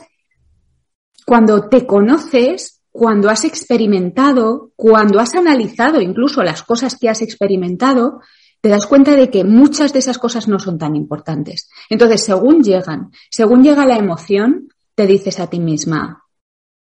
cuando 1.26 1.68
te 1.70 1.86
conoces, 1.86 2.82
cuando 2.92 3.30
has 3.30 3.46
experimentado, 3.46 4.72
cuando 4.76 5.20
has 5.20 5.36
analizado 5.36 6.02
incluso 6.02 6.44
las 6.44 6.64
cosas 6.64 6.98
que 6.98 7.10
has 7.10 7.22
experimentado, 7.22 8.22
te 8.66 8.70
das 8.70 8.88
cuenta 8.88 9.16
de 9.16 9.30
que 9.30 9.44
muchas 9.44 9.94
de 9.94 10.00
esas 10.00 10.18
cosas 10.18 10.48
no 10.48 10.58
son 10.58 10.80
tan 10.80 10.96
importantes. 10.96 11.70
Entonces, 11.88 12.24
según 12.24 12.64
llegan, 12.64 13.12
según 13.30 13.62
llega 13.64 13.86
la 13.86 13.96
emoción, 13.96 14.70
te 14.96 15.06
dices 15.06 15.40
a 15.40 15.52
ti 15.52 15.60
misma, 15.60 16.24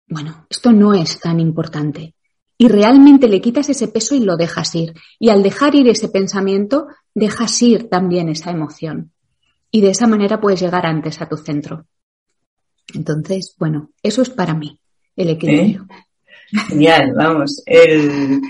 bueno, 0.09 0.49
esto 0.51 0.73
no 0.73 0.95
es 0.95 1.21
tan 1.21 1.39
importante. 1.39 2.17
Y 2.59 2.67
realmente 2.67 3.29
le 3.29 3.41
quitas 3.41 3.69
ese 3.69 3.87
peso 3.87 4.17
y 4.17 4.25
lo 4.25 4.37
dejas 4.37 4.75
ir. 4.75 4.95
Y 5.21 5.29
al 5.29 5.45
dejar 5.45 5.77
ir 5.77 5.87
ese 5.87 6.09
pensamiento, 6.09 6.89
dejas 7.15 7.63
ir 7.63 7.89
también 7.89 8.29
esa 8.29 8.51
emoción. 8.51 9.13
Y 9.71 9.81
de 9.81 9.91
esa 9.91 10.09
manera 10.09 10.41
puedes 10.41 10.61
llegar 10.61 10.85
antes 10.87 11.23
a 11.23 11.29
tu 11.29 11.37
centro. 11.37 11.87
Entonces, 12.95 13.55
bueno, 13.61 13.93
eso 14.03 14.23
es 14.23 14.31
para 14.31 14.55
mí, 14.55 14.81
el 15.15 15.29
equilibrio. 15.29 15.87
Genial, 16.67 17.13
vamos. 17.15 17.63
El, 17.65 18.41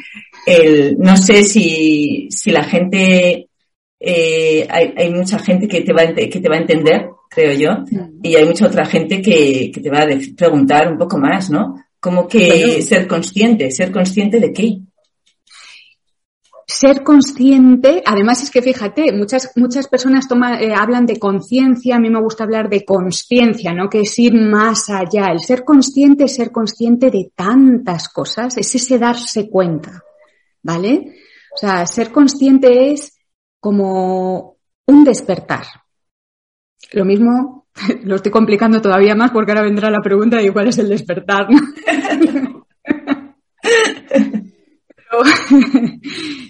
el, 0.46 0.98
no 0.98 1.16
sé 1.16 1.44
si, 1.44 2.28
si 2.30 2.50
la 2.50 2.64
gente, 2.64 3.48
eh, 3.98 4.66
hay, 4.68 4.94
hay, 4.96 5.10
mucha 5.12 5.38
gente 5.38 5.68
que 5.68 5.82
te, 5.82 5.92
va 5.92 6.02
a, 6.02 6.14
que 6.14 6.40
te 6.40 6.48
va 6.48 6.56
a 6.56 6.60
entender, 6.60 7.08
creo 7.28 7.52
yo, 7.52 7.98
y 8.22 8.34
hay 8.34 8.44
mucha 8.44 8.66
otra 8.66 8.84
gente 8.84 9.22
que, 9.22 9.70
que 9.72 9.80
te 9.80 9.90
va 9.90 10.00
a 10.00 10.08
preguntar 10.36 10.90
un 10.90 10.98
poco 10.98 11.18
más, 11.18 11.50
¿no? 11.50 11.76
Como 12.00 12.26
que 12.26 12.80
ser 12.82 13.06
consciente, 13.06 13.70
ser 13.70 13.92
consciente 13.92 14.40
de 14.40 14.52
qué 14.52 14.78
ser 16.70 17.02
consciente, 17.02 18.02
además 18.06 18.42
es 18.42 18.50
que 18.50 18.62
fíjate, 18.62 19.12
muchas, 19.12 19.50
muchas 19.56 19.88
personas 19.88 20.28
toma, 20.28 20.60
eh, 20.60 20.72
hablan 20.74 21.04
de 21.04 21.18
conciencia, 21.18 21.96
a 21.96 21.98
mí 21.98 22.08
me 22.10 22.22
gusta 22.22 22.44
hablar 22.44 22.68
de 22.68 22.84
conciencia, 22.84 23.72
¿no? 23.74 23.88
Que 23.88 24.02
es 24.02 24.18
ir 24.18 24.34
más 24.34 24.88
allá. 24.88 25.26
El 25.32 25.40
ser 25.40 25.64
consciente 25.64 26.24
es 26.24 26.36
ser 26.36 26.52
consciente 26.52 27.10
de 27.10 27.32
tantas 27.34 28.08
cosas, 28.08 28.56
es 28.56 28.74
ese 28.74 28.98
darse 28.98 29.50
cuenta, 29.50 30.02
¿vale? 30.62 31.14
O 31.54 31.56
sea, 31.56 31.86
ser 31.86 32.12
consciente 32.12 32.92
es 32.92 33.18
como 33.58 34.56
un 34.86 35.04
despertar. 35.04 35.64
Lo 36.92 37.04
mismo, 37.04 37.66
lo 38.04 38.16
estoy 38.16 38.32
complicando 38.32 38.80
todavía 38.80 39.14
más 39.14 39.30
porque 39.30 39.52
ahora 39.52 39.64
vendrá 39.64 39.90
la 39.90 40.00
pregunta 40.02 40.38
de 40.38 40.52
cuál 40.52 40.68
es 40.68 40.78
el 40.78 40.88
despertar. 40.88 41.48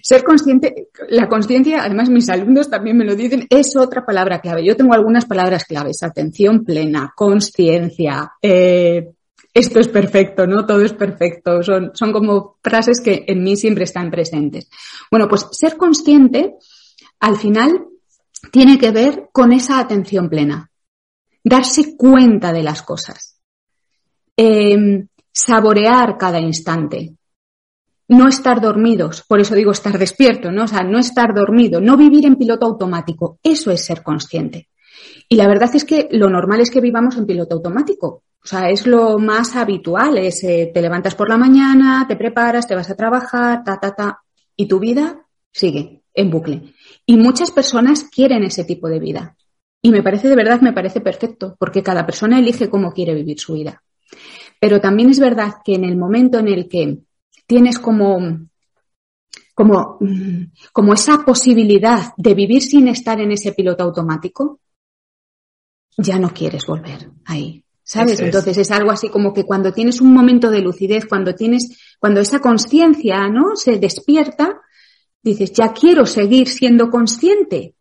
ser 0.03 0.23
consciente, 0.23 0.89
la 1.09 1.29
conciencia, 1.29 1.85
además 1.85 2.11
mis 2.11 2.29
alumnos 2.29 2.69
también 2.69 2.97
me 2.97 3.05
lo 3.05 3.15
dicen, 3.15 3.47
es 3.49 3.77
otra 3.77 4.05
palabra 4.05 4.41
clave. 4.41 4.65
Yo 4.65 4.77
tengo 4.77 4.95
algunas 4.95 5.25
palabras 5.25 5.65
claves, 5.65 6.03
atención 6.03 6.65
plena, 6.65 7.13
conciencia, 7.17 8.33
eh, 8.43 9.13
esto 9.53 9.81
es 9.81 9.89
perfecto, 9.89 10.47
¿no? 10.47 10.67
Todo 10.67 10.83
es 10.83 10.93
perfecto. 10.93 11.63
Son, 11.63 11.91
son 11.95 12.13
como 12.13 12.57
frases 12.63 13.01
que 13.01 13.25
en 13.27 13.43
mí 13.43 13.57
siempre 13.57 13.85
están 13.85 14.11
presentes. 14.11 14.69
Bueno, 15.11 15.29
pues 15.29 15.47
ser 15.53 15.77
consciente, 15.77 16.55
al 17.19 17.37
final, 17.37 17.87
tiene 18.53 18.79
que 18.79 18.91
ver 18.91 19.29
con 19.33 19.53
esa 19.53 19.79
atención 19.79 20.29
plena. 20.29 20.71
Darse 21.43 21.97
cuenta 21.97 22.53
de 22.53 22.63
las 22.63 22.83
cosas. 22.83 23.41
Eh, 24.37 25.07
saborear 25.33 26.17
cada 26.19 26.39
instante 26.39 27.15
no 28.11 28.27
estar 28.27 28.61
dormidos, 28.61 29.23
por 29.23 29.39
eso 29.39 29.55
digo 29.55 29.71
estar 29.71 29.97
despierto, 29.97 30.51
¿no? 30.51 30.65
O 30.65 30.67
sea, 30.67 30.83
no 30.83 30.99
estar 30.99 31.33
dormido, 31.33 31.81
no 31.81 31.97
vivir 31.97 32.27
en 32.27 32.35
piloto 32.35 32.67
automático, 32.67 33.39
eso 33.41 33.71
es 33.71 33.85
ser 33.85 34.03
consciente. 34.03 34.69
Y 35.29 35.37
la 35.37 35.47
verdad 35.47 35.71
es 35.75 35.85
que 35.85 36.09
lo 36.11 36.29
normal 36.29 36.61
es 36.61 36.73
que 36.73 36.81
vivamos 36.81 37.17
en 37.17 37.25
piloto 37.25 37.55
automático. 37.55 38.25
O 38.43 38.47
sea, 38.47 38.71
es 38.71 38.87
lo 38.87 39.19
más 39.19 39.55
habitual, 39.55 40.17
es 40.19 40.43
eh, 40.45 40.71
te 40.73 40.81
levantas 40.81 41.15
por 41.15 41.29
la 41.29 41.37
mañana, 41.37 42.07
te 42.09 42.17
preparas, 42.17 42.67
te 42.67 42.75
vas 42.75 42.89
a 42.89 42.97
trabajar, 42.97 43.63
ta, 43.65 43.79
ta, 43.79 43.95
ta, 43.95 44.23
y 44.57 44.67
tu 44.67 44.79
vida 44.79 45.27
sigue 45.53 46.03
en 46.15 46.31
bucle. 46.31 46.75
Y 47.05 47.17
muchas 47.17 47.51
personas 47.51 48.05
quieren 48.05 48.43
ese 48.43 48.65
tipo 48.65 48.89
de 48.89 48.99
vida. 48.99 49.37
Y 49.83 49.91
me 49.91 50.03
parece 50.03 50.29
de 50.29 50.37
verdad, 50.37 50.61
me 50.61 50.73
parece 50.73 51.01
perfecto, 51.01 51.57
porque 51.59 51.83
cada 51.83 52.05
persona 52.07 52.39
elige 52.39 52.71
cómo 52.71 52.93
quiere 52.93 53.15
vivir 53.15 53.39
su 53.39 53.55
vida. 53.55 53.83
Pero 54.59 54.81
también 54.81 55.11
es 55.11 55.21
verdad 55.21 55.55
que 55.65 55.75
en 55.75 55.85
el 55.85 55.97
momento 55.97 56.39
en 56.39 56.49
el 56.49 56.69
que 56.69 56.99
tienes 57.47 57.79
como, 57.79 58.41
como, 59.55 59.99
como 60.73 60.93
esa 60.93 61.25
posibilidad 61.25 62.13
de 62.17 62.35
vivir 62.35 62.63
sin 62.63 62.89
estar 62.89 63.21
en 63.21 63.33
ese 63.33 63.53
piloto 63.53 63.85
automático, 63.85 64.61
ya 65.97 66.19
no 66.19 66.33
quieres 66.33 66.67
volver 66.67 67.11
ahí. 67.25 67.65
¿Sabes? 67.91 68.21
Entonces 68.21 68.57
es 68.57 68.71
algo 68.71 68.93
así 68.93 69.09
como 69.09 69.35
que 69.35 69.43
cuando 69.43 69.73
tienes 69.73 70.01
un 70.01 70.13
momento 70.13 70.49
de 70.49 70.61
lucidez, 70.61 71.07
cuando 71.07 71.35
tienes, 71.35 71.77
cuando 71.99 72.21
esa 72.21 72.39
conciencia, 72.39 73.29
¿no? 73.29 73.57
Se 73.57 73.79
despierta, 73.79 74.61
dices, 75.21 75.53
ya 75.53 75.73
quiero 75.73 76.07
seguir 76.07 76.47
siendo 76.47 76.89
consciente. 76.89 77.75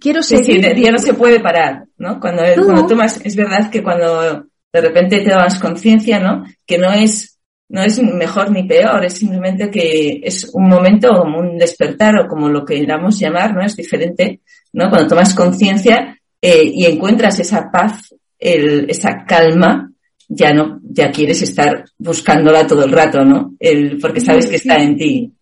Quiero 0.00 0.24
seguir. 0.24 0.60
Sí, 0.60 0.82
ya 0.82 0.90
no 0.90 0.98
se 0.98 1.14
puede 1.14 1.38
parar, 1.38 1.84
¿no? 1.98 2.18
Cuando, 2.18 2.42
cuando 2.64 2.84
tomas, 2.84 3.20
es 3.24 3.36
verdad 3.36 3.70
que 3.70 3.80
cuando 3.80 4.44
de 4.72 4.80
repente 4.80 5.20
te 5.20 5.30
das 5.30 5.60
conciencia, 5.60 6.18
¿no? 6.18 6.44
Que 6.66 6.76
no 6.76 6.90
es 6.90 7.38
no 7.68 7.80
es 7.80 8.02
mejor 8.02 8.50
ni 8.50 8.64
peor, 8.64 9.04
es 9.04 9.14
simplemente 9.14 9.70
que 9.70 10.20
es 10.24 10.50
un 10.52 10.68
momento 10.68 11.10
como 11.16 11.38
un 11.38 11.56
despertar 11.58 12.18
o 12.18 12.26
como 12.26 12.48
lo 12.48 12.64
queramos 12.64 13.20
llamar, 13.20 13.54
¿no? 13.54 13.64
Es 13.64 13.76
diferente, 13.76 14.40
¿no? 14.72 14.90
Cuando 14.90 15.10
tomas 15.10 15.32
conciencia 15.32 16.18
eh, 16.42 16.64
y 16.64 16.86
encuentras 16.86 17.38
esa 17.38 17.70
paz, 17.70 18.12
el, 18.38 18.88
esa 18.90 19.24
calma, 19.26 19.90
ya 20.28 20.52
no, 20.52 20.80
ya 20.82 21.10
quieres 21.10 21.42
estar 21.42 21.84
buscándola 21.98 22.66
todo 22.66 22.84
el 22.84 22.92
rato, 22.92 23.24
¿no? 23.24 23.54
El, 23.58 23.98
porque 23.98 24.20
sabes 24.20 24.46
que 24.46 24.56
está 24.56 24.76
en 24.76 24.96
ti. 24.96 25.32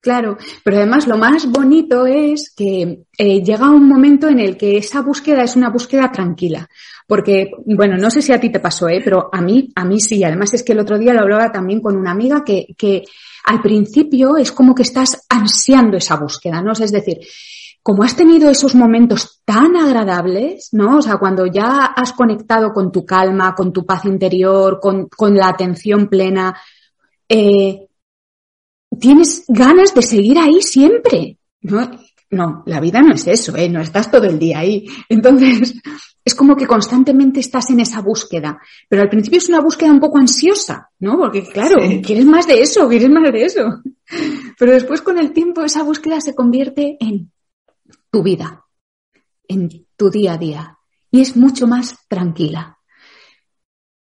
Claro, 0.00 0.36
pero 0.62 0.76
además 0.76 1.06
lo 1.06 1.16
más 1.16 1.50
bonito 1.50 2.04
es 2.04 2.52
que 2.54 3.04
eh, 3.16 3.42
llega 3.42 3.70
un 3.70 3.88
momento 3.88 4.28
en 4.28 4.38
el 4.38 4.54
que 4.54 4.76
esa 4.76 5.00
búsqueda 5.00 5.42
es 5.42 5.56
una 5.56 5.70
búsqueda 5.70 6.12
tranquila. 6.12 6.68
Porque, 7.06 7.50
bueno, 7.64 7.96
no 7.96 8.10
sé 8.10 8.20
si 8.20 8.32
a 8.32 8.40
ti 8.40 8.50
te 8.50 8.60
pasó, 8.60 8.88
¿eh? 8.88 9.00
pero 9.02 9.30
a 9.32 9.40
mí, 9.40 9.70
a 9.74 9.84
mí 9.84 10.00
sí. 10.00 10.22
Además 10.22 10.52
es 10.52 10.62
que 10.62 10.72
el 10.72 10.80
otro 10.80 10.98
día 10.98 11.14
lo 11.14 11.20
hablaba 11.20 11.50
también 11.50 11.80
con 11.80 11.96
una 11.96 12.10
amiga 12.10 12.44
que, 12.44 12.66
que 12.76 13.04
al 13.44 13.62
principio 13.62 14.36
es 14.36 14.52
como 14.52 14.74
que 14.74 14.82
estás 14.82 15.24
ansiando 15.28 15.96
esa 15.96 16.16
búsqueda, 16.16 16.62
¿no? 16.62 16.72
Es 16.72 16.92
decir, 16.92 17.20
como 17.84 18.02
has 18.02 18.16
tenido 18.16 18.48
esos 18.48 18.74
momentos 18.74 19.42
tan 19.44 19.76
agradables, 19.76 20.70
¿no? 20.72 20.96
O 20.96 21.02
sea, 21.02 21.18
cuando 21.18 21.44
ya 21.44 21.84
has 21.84 22.14
conectado 22.14 22.72
con 22.72 22.90
tu 22.90 23.04
calma, 23.04 23.54
con 23.54 23.74
tu 23.74 23.84
paz 23.84 24.06
interior, 24.06 24.80
con, 24.80 25.06
con 25.08 25.36
la 25.36 25.48
atención 25.48 26.08
plena, 26.08 26.56
eh, 27.28 27.86
tienes 28.98 29.44
ganas 29.48 29.94
de 29.94 30.00
seguir 30.00 30.38
ahí 30.38 30.62
siempre. 30.62 31.36
¿no? 31.60 31.90
no, 32.30 32.62
la 32.64 32.80
vida 32.80 33.02
no 33.02 33.12
es 33.12 33.26
eso, 33.26 33.54
¿eh? 33.54 33.68
no 33.68 33.82
estás 33.82 34.10
todo 34.10 34.24
el 34.24 34.38
día 34.38 34.60
ahí. 34.60 34.86
Entonces, 35.10 35.74
es 36.24 36.34
como 36.34 36.56
que 36.56 36.66
constantemente 36.66 37.40
estás 37.40 37.68
en 37.68 37.80
esa 37.80 38.00
búsqueda. 38.00 38.58
Pero 38.88 39.02
al 39.02 39.10
principio 39.10 39.36
es 39.36 39.50
una 39.50 39.60
búsqueda 39.60 39.92
un 39.92 40.00
poco 40.00 40.16
ansiosa, 40.16 40.88
¿no? 41.00 41.18
Porque 41.18 41.42
claro, 41.42 41.76
quieres 42.02 42.24
más 42.24 42.46
de 42.46 42.62
eso, 42.62 42.88
quieres 42.88 43.10
más 43.10 43.30
de 43.30 43.44
eso. 43.44 43.82
Pero 44.58 44.72
después 44.72 45.02
con 45.02 45.18
el 45.18 45.32
tiempo 45.32 45.62
esa 45.62 45.82
búsqueda 45.82 46.18
se 46.22 46.34
convierte 46.34 46.96
en 46.98 47.30
tu 48.14 48.22
vida, 48.22 48.64
en 49.48 49.68
tu 49.96 50.08
día 50.08 50.34
a 50.34 50.38
día. 50.38 50.78
Y 51.10 51.20
es 51.20 51.36
mucho 51.36 51.66
más 51.66 52.06
tranquila 52.08 52.78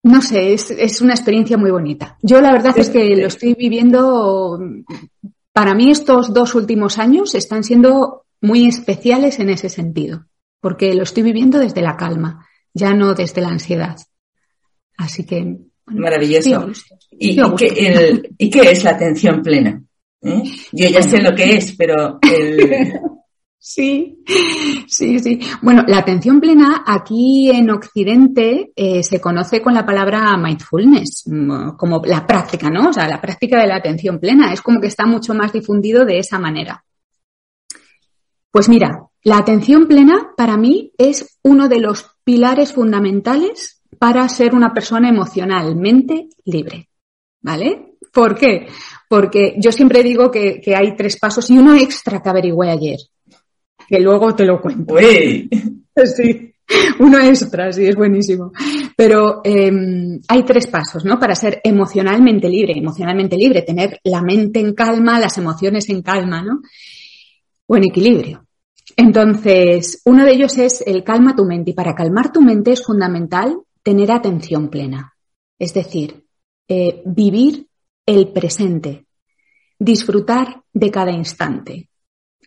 no 0.03 0.21
sé, 0.21 0.53
es, 0.53 1.01
una 1.01 1.13
experiencia 1.13 1.57
muy 1.57 1.71
bonita. 1.71 2.17
Yo 2.21 2.41
la 2.41 2.51
verdad 2.51 2.77
es 2.77 2.89
que 2.89 3.15
lo 3.15 3.27
estoy 3.27 3.53
viviendo, 3.53 4.59
para 5.53 5.75
mí 5.75 5.91
estos 5.91 6.33
dos 6.33 6.55
últimos 6.55 6.97
años 6.97 7.35
están 7.35 7.63
siendo 7.63 8.25
muy 8.41 8.67
especiales 8.67 9.39
en 9.39 9.49
ese 9.49 9.69
sentido, 9.69 10.25
porque 10.59 10.93
lo 10.95 11.03
estoy 11.03 11.23
viviendo 11.23 11.59
desde 11.59 11.81
la 11.81 11.97
calma, 11.97 12.47
ya 12.73 12.93
no 12.93 13.13
desde 13.13 13.41
la 13.41 13.49
ansiedad. 13.49 13.97
Así 14.97 15.25
que... 15.25 15.57
Maravilloso. 15.85 16.71
¿Y, 17.11 17.35
qué, 17.55 18.71
es 18.71 18.83
la 18.83 18.91
atención 18.91 19.43
plena? 19.43 19.83
¿Eh? 20.21 20.43
Yo 20.71 20.87
ya 20.87 21.01
sé 21.01 21.21
lo 21.21 21.35
que 21.35 21.57
es, 21.57 21.75
pero 21.75 22.19
el, 22.21 22.93
Sí, 23.63 24.17
sí, 24.87 25.19
sí. 25.19 25.39
Bueno, 25.61 25.85
la 25.87 25.99
atención 25.99 26.41
plena 26.41 26.83
aquí 26.83 27.51
en 27.51 27.69
Occidente 27.69 28.71
eh, 28.75 29.03
se 29.03 29.21
conoce 29.21 29.61
con 29.61 29.75
la 29.75 29.85
palabra 29.85 30.35
mindfulness, 30.35 31.25
mm, 31.27 31.75
como 31.77 32.01
la 32.03 32.25
práctica, 32.25 32.71
¿no? 32.71 32.89
O 32.89 32.93
sea, 32.93 33.07
la 33.07 33.21
práctica 33.21 33.61
de 33.61 33.67
la 33.67 33.75
atención 33.75 34.19
plena. 34.19 34.51
Es 34.51 34.63
como 34.63 34.81
que 34.81 34.87
está 34.87 35.05
mucho 35.05 35.35
más 35.35 35.53
difundido 35.53 36.05
de 36.05 36.17
esa 36.17 36.39
manera. 36.39 36.83
Pues 38.49 38.67
mira, 38.67 39.07
la 39.23 39.37
atención 39.37 39.87
plena 39.87 40.31
para 40.35 40.57
mí 40.57 40.91
es 40.97 41.37
uno 41.43 41.69
de 41.69 41.81
los 41.81 42.17
pilares 42.23 42.73
fundamentales 42.73 43.83
para 43.99 44.27
ser 44.27 44.55
una 44.55 44.73
persona 44.73 45.07
emocionalmente 45.07 46.29
libre. 46.45 46.89
¿Vale? 47.41 47.91
¿Por 48.11 48.35
qué? 48.35 48.67
Porque 49.07 49.55
yo 49.57 49.71
siempre 49.71 50.03
digo 50.03 50.31
que, 50.31 50.61
hay 50.75 50.95
tres 50.95 51.17
pasos 51.17 51.49
y 51.49 51.57
uno 51.57 51.75
extra 51.75 52.21
que 52.21 52.29
averigüé 52.29 52.69
ayer, 52.69 52.97
que 53.91 53.99
luego 53.99 54.33
te 54.33 54.45
lo 54.45 54.61
cuento. 54.61 54.95
Sí, 56.03 56.53
uno 56.99 57.19
extra, 57.19 57.71
sí, 57.73 57.85
es 57.85 57.97
buenísimo. 57.97 58.53
Pero 58.95 59.41
em, 59.43 60.21
hay 60.25 60.43
tres 60.43 60.67
pasos, 60.67 61.03
¿no? 61.03 61.19
Para 61.19 61.35
ser 61.35 61.59
emocionalmente 61.65 62.47
libre, 62.47 62.73
emocionalmente 62.77 63.35
libre, 63.35 63.61
tener 63.61 63.99
la 64.05 64.21
mente 64.21 64.61
en 64.61 64.73
calma, 64.73 65.19
las 65.19 65.37
emociones 65.37 65.89
en 65.89 66.01
calma, 66.01 66.41
¿no? 66.41 66.61
O 67.67 67.75
en 67.75 67.83
equilibrio. 67.83 68.47
Entonces, 68.95 70.01
uno 70.05 70.23
de 70.23 70.31
ellos 70.31 70.57
es 70.57 70.81
el 70.87 71.03
calma 71.03 71.35
tu 71.35 71.43
mente 71.43 71.71
y 71.71 71.73
para 71.73 71.93
calmar 71.93 72.31
tu 72.31 72.41
mente 72.41 72.71
es 72.71 72.81
fundamental 72.81 73.59
tener 73.83 74.09
atención 74.09 74.69
plena. 74.69 75.13
Es 75.59 75.73
decir, 75.73 76.25
eh, 76.69 77.03
vivir 77.05 77.67
el 78.05 78.29
presente, 78.29 79.05
disfrutar 79.77 80.63
de 80.71 80.89
cada 80.89 81.11
instante, 81.11 81.89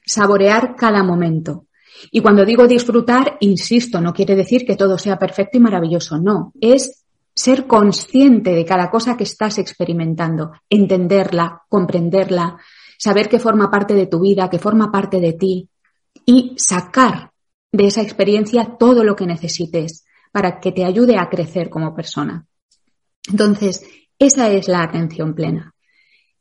saborear 0.05 0.77
cada 0.77 1.03
momento. 1.03 1.67
Y 2.11 2.21
cuando 2.21 2.45
digo 2.45 2.67
disfrutar, 2.67 3.37
insisto, 3.41 4.01
no 4.01 4.13
quiere 4.13 4.35
decir 4.35 4.67
que 4.67 4.77
todo 4.77 4.99
sea 4.99 5.19
perfecto 5.19 5.59
y 5.59 5.61
maravilloso, 5.61 6.19
no, 6.19 6.53
es 6.61 7.05
ser 7.35 7.67
consciente 7.67 8.55
de 8.55 8.65
cada 8.65 8.91
cosa 8.91 9.17
que 9.17 9.25
estás 9.25 9.59
experimentando, 9.59 10.53
entenderla, 10.69 11.63
comprenderla, 11.69 12.59
saber 12.99 13.29
que 13.29 13.41
forma 13.41 13.71
parte 13.71 13.95
de 13.95 14.07
tu 14.07 14.21
vida, 14.21 14.49
que 14.49 14.59
forma 14.59 14.91
parte 14.93 15.21
de 15.21 15.33
ti 15.33 15.69
y 16.25 16.55
sacar 16.57 17.33
de 17.73 17.87
esa 17.87 18.03
experiencia 18.03 18.77
todo 18.79 19.03
lo 19.03 19.17
que 19.17 19.27
necesites 19.27 20.05
para 20.31 20.61
que 20.61 20.73
te 20.73 20.85
ayude 20.85 21.19
a 21.19 21.29
crecer 21.29 21.71
como 21.71 21.95
persona. 21.95 22.47
Entonces, 23.29 23.85
esa 24.19 24.49
es 24.51 24.69
la 24.69 24.83
atención 24.83 25.35
plena. 25.35 25.74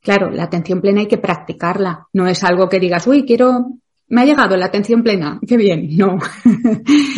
Claro, 0.04 0.30
la 0.30 0.44
atención 0.44 0.82
plena 0.82 1.00
hay 1.00 1.06
que 1.06 1.16
practicarla. 1.16 2.06
No 2.12 2.26
es 2.26 2.44
algo 2.44 2.68
que 2.68 2.78
digas, 2.78 3.06
uy, 3.06 3.24
quiero, 3.24 3.78
me 4.08 4.20
ha 4.20 4.24
llegado 4.26 4.54
la 4.54 4.66
atención 4.66 5.02
plena. 5.02 5.40
Qué 5.48 5.56
bien. 5.56 5.88
No. 5.96 6.18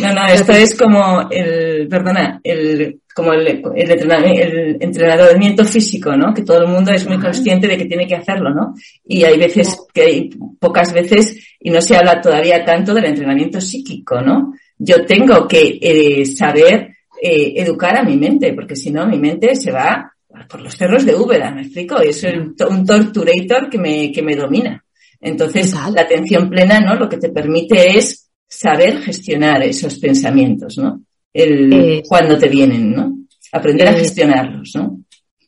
No, 0.01 0.13
no, 0.13 0.25
esto 0.27 0.53
es 0.53 0.77
como 0.77 1.27
el, 1.29 1.87
perdona, 1.87 2.39
el, 2.43 3.01
como 3.13 3.33
el, 3.33 3.47
el, 3.75 4.77
entrenamiento 4.79 5.65
físico, 5.65 6.15
¿no? 6.15 6.33
Que 6.33 6.43
todo 6.43 6.61
el 6.61 6.67
mundo 6.67 6.91
es 6.91 7.05
muy 7.07 7.19
consciente 7.19 7.67
de 7.67 7.77
que 7.77 7.85
tiene 7.85 8.07
que 8.07 8.15
hacerlo, 8.15 8.51
¿no? 8.51 8.73
Y 9.05 9.23
hay 9.23 9.37
veces 9.37 9.75
que 9.93 10.01
hay 10.03 10.29
pocas 10.59 10.93
veces 10.93 11.35
y 11.59 11.71
no 11.71 11.81
se 11.81 11.97
habla 11.97 12.21
todavía 12.21 12.63
tanto 12.63 12.93
del 12.93 13.05
entrenamiento 13.05 13.59
psíquico, 13.59 14.21
¿no? 14.21 14.53
Yo 14.77 15.03
tengo 15.05 15.47
que 15.47 15.79
eh, 15.81 16.25
saber 16.25 16.95
eh, 17.21 17.53
educar 17.57 17.97
a 17.97 18.03
mi 18.03 18.15
mente, 18.15 18.53
porque 18.53 18.75
si 18.75 18.91
no, 18.91 19.07
mi 19.07 19.17
mente 19.17 19.55
se 19.55 19.71
va 19.71 20.13
por 20.45 20.61
los 20.61 20.75
cerros 20.75 21.05
de 21.05 21.15
Úbeda, 21.15 21.51
¿me 21.51 21.61
explico? 21.61 21.99
Es 21.99 22.23
un, 22.23 22.55
torturator 22.55 23.69
que 23.69 23.77
me, 23.77 24.11
que 24.11 24.21
me 24.21 24.35
domina. 24.35 24.83
Entonces, 25.19 25.73
la 25.73 26.01
atención 26.01 26.49
plena, 26.49 26.79
¿no? 26.79 26.95
Lo 26.95 27.09
que 27.09 27.17
te 27.17 27.29
permite 27.29 27.97
es 27.97 28.29
saber 28.47 29.01
gestionar 29.01 29.63
esos 29.63 29.97
pensamientos, 29.99 30.77
¿no? 30.77 31.01
El, 31.33 32.03
cuando 32.07 32.37
te 32.37 32.47
vienen, 32.47 32.91
¿no? 32.91 33.17
Aprender 33.51 33.87
a 33.87 33.93
gestionarlos, 33.93 34.71
¿no? 34.75 35.01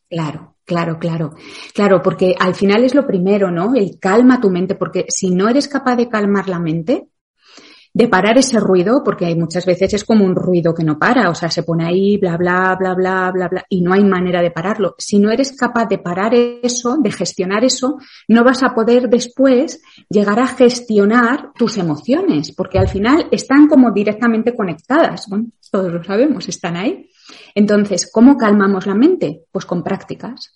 Claro, 0.09 0.55
claro, 0.65 0.97
claro. 0.97 1.35
Claro, 1.73 2.01
porque 2.01 2.35
al 2.39 2.55
final 2.55 2.83
es 2.83 2.95
lo 2.95 3.05
primero, 3.05 3.51
¿no? 3.51 3.75
El 3.75 3.99
calma 3.99 4.41
tu 4.41 4.49
mente, 4.49 4.75
porque 4.75 5.05
si 5.09 5.29
no 5.29 5.49
eres 5.49 5.67
capaz 5.67 5.95
de 5.95 6.09
calmar 6.09 6.49
la 6.49 6.59
mente, 6.59 7.07
de 7.93 8.07
parar 8.07 8.37
ese 8.37 8.59
ruido, 8.59 9.01
porque 9.03 9.35
muchas 9.35 9.65
veces 9.65 9.93
es 9.93 10.03
como 10.03 10.23
un 10.23 10.35
ruido 10.35 10.73
que 10.73 10.83
no 10.83 10.99
para, 10.99 11.29
o 11.29 11.35
sea, 11.35 11.49
se 11.49 11.63
pone 11.63 11.85
ahí, 11.85 12.17
bla, 12.17 12.37
bla, 12.37 12.75
bla, 12.77 12.93
bla, 12.93 13.31
bla, 13.31 13.47
bla, 13.47 13.65
y 13.69 13.81
no 13.81 13.93
hay 13.93 14.03
manera 14.03 14.41
de 14.41 14.51
pararlo. 14.51 14.95
Si 14.97 15.19
no 15.19 15.31
eres 15.31 15.55
capaz 15.55 15.87
de 15.87 15.97
parar 15.97 16.33
eso, 16.35 16.97
de 16.97 17.11
gestionar 17.11 17.63
eso, 17.63 17.97
no 18.27 18.43
vas 18.43 18.63
a 18.63 18.73
poder 18.73 19.09
después 19.09 19.81
llegar 20.09 20.39
a 20.39 20.47
gestionar 20.47 21.51
tus 21.53 21.77
emociones, 21.77 22.53
porque 22.55 22.79
al 22.79 22.87
final 22.87 23.27
están 23.31 23.67
como 23.67 23.91
directamente 23.91 24.55
conectadas. 24.55 25.25
Bueno, 25.27 25.47
todos 25.71 25.91
lo 25.91 26.03
sabemos, 26.03 26.47
están 26.47 26.77
ahí. 26.77 27.09
Entonces, 27.55 28.09
¿cómo 28.11 28.37
calmamos 28.37 28.85
la 28.85 28.95
mente? 28.95 29.45
Pues 29.51 29.65
con 29.65 29.83
prácticas. 29.83 30.53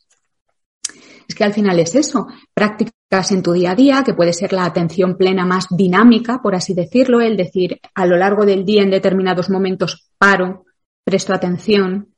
Es 1.28 1.36
que 1.36 1.44
al 1.44 1.54
final 1.54 1.80
es 1.80 1.96
eso, 1.96 2.28
prácticas 2.54 2.94
en 3.32 3.44
tu 3.44 3.52
día 3.54 3.72
a 3.72 3.76
día, 3.76 4.04
que 4.04 4.14
puede 4.14 4.34
ser 4.34 4.54
la 4.54 4.66
atención 4.66 5.16
plena 5.18 5.46
más 5.46 5.68
dinámica, 5.70 6.42
por 6.42 6.56
así 6.56 6.74
decirlo, 6.74 7.22
el 7.22 7.38
decir 7.38 7.80
a 7.94 8.06
lo 8.06 8.18
largo 8.18 8.46
del 8.46 8.66
día 8.66 8.82
en 8.82 8.90
determinados 8.90 9.50
momentos 9.50 10.10
paro, 10.18 10.66
presto 11.04 11.34
atención. 11.34 12.14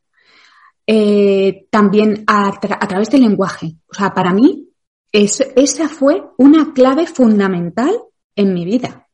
Eh, 0.87 1.67
también 1.71 2.23
a, 2.27 2.59
través 2.59 3.09
del 3.09 3.21
lenguaje. 3.21 3.75
O 3.89 3.93
sea, 3.93 4.13
para 4.13 4.31
mí 4.33 4.69
esa 5.11 5.89
fue 5.89 6.23
una 6.37 6.73
clave 6.73 7.07
fundamental 7.07 7.91
en 8.35 8.53
mi 8.53 8.65
vida. 8.65 9.07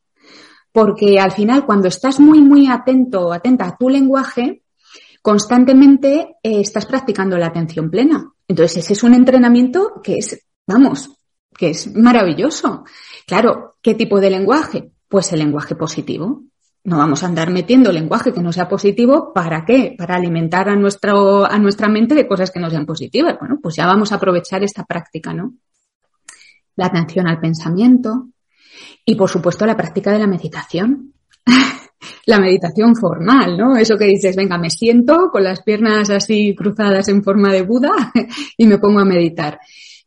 Porque 0.72 1.20
al 1.20 1.32
final, 1.32 1.66
cuando 1.66 1.88
estás 1.88 2.20
muy, 2.20 2.42
muy 2.42 2.68
atento 2.68 3.28
o 3.28 3.34
atenta 3.34 3.66
a 3.66 3.78
tu 3.78 3.90
lenguaje, 3.90 4.64
constantemente 5.22 6.38
eh, 6.44 6.62
estás 6.62 6.86
practicando 6.86 7.38
la 7.38 7.48
atención 7.48 7.90
plena. 7.90 8.32
Entonces, 8.48 8.78
ese 8.78 8.94
es 8.94 9.04
un 9.04 9.14
entrenamiento 9.14 10.02
que 10.04 10.18
es, 10.18 10.46
vamos, 10.68 11.21
que 11.62 11.70
es 11.70 11.96
maravilloso. 11.96 12.86
Claro, 13.28 13.76
¿qué 13.84 13.94
tipo 13.94 14.20
de 14.20 14.32
lenguaje? 14.32 14.94
Pues 15.08 15.32
el 15.32 15.38
lenguaje 15.38 15.76
positivo. 15.76 16.42
No 16.84 16.98
vamos 16.98 17.22
a 17.22 17.28
andar 17.28 17.52
metiendo 17.52 17.92
lenguaje 17.92 18.34
que 18.34 18.42
no 18.42 18.52
sea 18.52 18.68
positivo. 18.68 19.32
¿Para 19.32 19.64
qué? 19.64 19.94
Para 19.96 20.16
alimentar 20.16 20.70
a, 20.70 20.76
nuestro, 20.76 21.46
a 21.46 21.60
nuestra 21.60 21.88
mente 21.88 22.16
de 22.16 22.28
cosas 22.28 22.50
que 22.50 22.60
no 22.60 22.72
sean 22.72 22.88
positivas. 22.88 23.38
Bueno, 23.40 23.60
pues 23.62 23.76
ya 23.76 23.86
vamos 23.86 24.12
a 24.12 24.16
aprovechar 24.16 24.64
esta 24.64 24.86
práctica, 24.86 25.36
¿no? 25.36 25.54
La 26.78 26.88
atención 26.88 27.28
al 27.28 27.40
pensamiento 27.40 28.30
y, 29.06 29.14
por 29.14 29.30
supuesto, 29.30 29.64
la 29.68 29.78
práctica 29.78 30.12
de 30.12 30.18
la 30.18 30.26
meditación. 30.26 31.14
la 32.26 32.40
meditación 32.40 32.96
formal, 32.96 33.56
¿no? 33.56 33.78
Eso 33.78 33.98
que 34.00 34.06
dices, 34.06 34.36
venga, 34.36 34.58
me 34.58 34.72
siento 34.72 35.30
con 35.32 35.44
las 35.44 35.62
piernas 35.62 36.10
así 36.10 36.56
cruzadas 36.56 37.08
en 37.08 37.24
forma 37.24 37.54
de 37.54 37.62
Buda 37.62 37.92
y 38.58 38.66
me 38.66 38.80
pongo 38.80 39.00
a 39.00 39.06
meditar. 39.06 39.60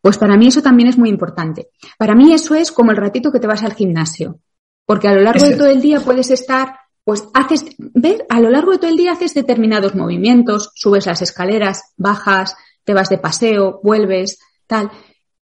Pues 0.04 0.18
para 0.18 0.36
mí 0.36 0.48
eso 0.48 0.60
también 0.60 0.90
es 0.90 0.98
muy 0.98 1.08
importante. 1.08 1.70
Para 1.96 2.14
mí 2.14 2.34
eso 2.34 2.54
es 2.54 2.70
como 2.70 2.90
el 2.90 2.98
ratito 2.98 3.32
que 3.32 3.40
te 3.40 3.46
vas 3.46 3.62
al 3.62 3.72
gimnasio. 3.72 4.38
Porque 4.84 5.08
a 5.08 5.14
lo 5.14 5.22
largo 5.22 5.46
de 5.46 5.56
todo 5.56 5.68
el 5.68 5.80
día 5.80 5.98
puedes 5.98 6.30
estar, 6.30 6.76
pues 7.04 7.24
haces, 7.32 7.64
ver, 7.78 8.26
a 8.28 8.38
lo 8.38 8.50
largo 8.50 8.72
de 8.72 8.76
todo 8.76 8.90
el 8.90 8.98
día 8.98 9.12
haces 9.12 9.32
determinados 9.32 9.94
movimientos, 9.94 10.72
subes 10.74 11.06
las 11.06 11.22
escaleras, 11.22 11.94
bajas, 11.96 12.54
te 12.84 12.92
vas 12.92 13.08
de 13.08 13.16
paseo, 13.16 13.80
vuelves, 13.82 14.40
tal. 14.66 14.90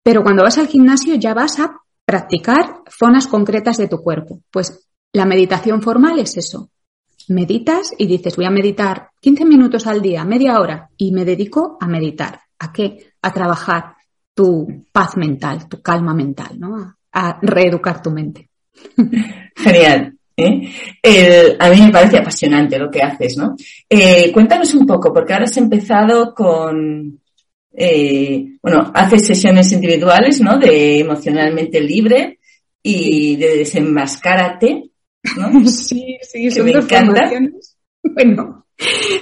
Pero 0.01 0.23
cuando 0.23 0.45
vas 0.45 0.59
al 0.59 0.69
gimnasio 0.69 1.17
ya 1.17 1.35
vas 1.35 1.59
a 1.59 1.81
practicar 2.05 2.83
zonas 2.89 3.27
concretas 3.27 3.79
de 3.79 3.89
tu 3.89 3.99
cuerpo. 3.99 4.43
Pues 4.53 4.89
la 5.13 5.25
meditación 5.25 5.83
formal 5.83 6.21
es 6.21 6.37
eso. 6.37 6.71
Meditas 7.27 7.93
y 7.99 8.07
dices, 8.07 8.37
voy 8.37 8.45
a 8.45 8.51
meditar 8.51 9.11
15 9.23 9.45
minutos 9.45 9.89
al 9.89 10.01
día, 10.01 10.25
media 10.25 10.61
hora, 10.61 10.89
y 10.97 11.11
me 11.11 11.25
dedico 11.25 11.79
a 11.81 11.89
meditar. 11.89 12.43
¿A 12.61 12.73
qué? 12.73 13.15
A 13.23 13.33
trabajar 13.33 13.92
tu 14.35 14.87
paz 14.91 15.17
mental, 15.17 15.69
tu 15.69 15.81
calma 15.81 16.15
mental, 16.15 16.59
¿no? 16.59 16.97
A 17.13 17.39
reeducar 17.43 18.03
tu 18.03 18.11
mente. 18.11 18.49
Genial. 19.57 20.17
¿eh? 20.37 21.57
a 21.59 21.71
mí 21.71 21.81
me 21.83 21.93
parece 21.93 22.19
apasionante 22.19 22.79
lo 22.79 22.91
que 22.91 23.03
haces, 23.03 23.37
¿no? 23.37 23.55
Eh, 23.89 24.33
cuéntanos 24.33 24.75
un 24.75 24.87
poco, 24.87 25.13
porque 25.13 25.33
ahora 25.33 25.45
has 25.45 25.57
empezado 25.57 26.35
con, 26.35 27.21
eh, 27.75 28.57
bueno, 28.63 28.91
haces 28.95 29.27
sesiones 29.27 29.73
individuales, 29.73 30.41
¿no? 30.41 30.59
De 30.59 31.01
emocionalmente 31.01 31.81
libre 31.81 32.39
y 32.83 33.37
de 33.37 33.59
desenmascárate. 33.59 34.89
Sí, 35.67 36.19
sí, 36.23 36.51
son 36.51 36.73
dos 36.73 36.87
Bueno, 38.03 38.67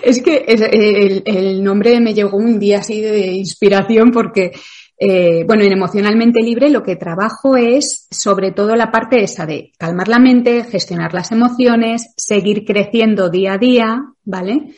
es 0.02 0.22
que 0.22 0.44
el, 0.46 1.62
nombre 1.62 2.00
me 2.00 2.14
llegó 2.14 2.38
un 2.38 2.58
día 2.58 2.78
así 2.78 3.02
de 3.02 3.26
inspiración 3.32 4.10
porque, 4.10 4.52
eh, 5.02 5.44
bueno, 5.46 5.64
en 5.64 5.72
Emocionalmente 5.72 6.42
Libre 6.42 6.68
lo 6.68 6.82
que 6.82 6.94
trabajo 6.94 7.56
es 7.56 8.06
sobre 8.10 8.52
todo 8.52 8.76
la 8.76 8.92
parte 8.92 9.22
esa 9.22 9.46
de 9.46 9.72
calmar 9.78 10.08
la 10.08 10.18
mente, 10.18 10.62
gestionar 10.64 11.14
las 11.14 11.32
emociones, 11.32 12.12
seguir 12.18 12.66
creciendo 12.66 13.30
día 13.30 13.54
a 13.54 13.58
día, 13.58 14.04
¿vale? 14.24 14.74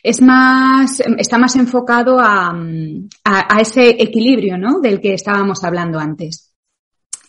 Es 0.00 0.22
más, 0.22 1.02
está 1.18 1.38
más 1.38 1.56
enfocado 1.56 2.20
a, 2.20 2.50
a, 3.24 3.56
a 3.56 3.60
ese 3.60 4.00
equilibrio, 4.00 4.56
¿no? 4.56 4.78
Del 4.78 5.00
que 5.00 5.14
estábamos 5.14 5.64
hablando 5.64 5.98
antes. 5.98 6.54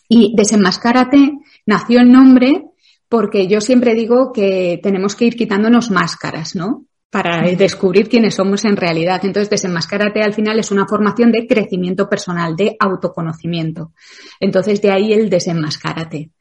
Y 0.08 0.36
Desenmascárate 0.38 1.40
nació 1.66 2.00
el 2.00 2.12
nombre 2.12 2.66
porque 3.10 3.48
yo 3.48 3.60
siempre 3.60 3.96
digo 3.96 4.32
que 4.32 4.80
tenemos 4.84 5.16
que 5.16 5.26
ir 5.26 5.36
quitándonos 5.36 5.90
máscaras, 5.90 6.56
¿no? 6.56 6.86
Para 7.16 7.50
descubrir 7.56 8.10
quiénes 8.10 8.36
somos 8.36 8.66
en 8.66 8.76
realidad. 8.76 9.22
Entonces, 9.24 9.50
desenmascárate 9.50 10.22
al 10.22 10.34
final 10.34 10.60
es 10.60 10.70
una 10.70 10.86
formación 10.86 11.32
de 11.32 11.48
crecimiento 11.48 12.10
personal, 12.10 12.58
de 12.58 12.76
autoconocimiento. 12.78 13.94
Entonces, 14.38 14.82
de 14.82 14.92
ahí 14.92 15.14
el 15.14 15.30
desenmascárate. 15.30 16.32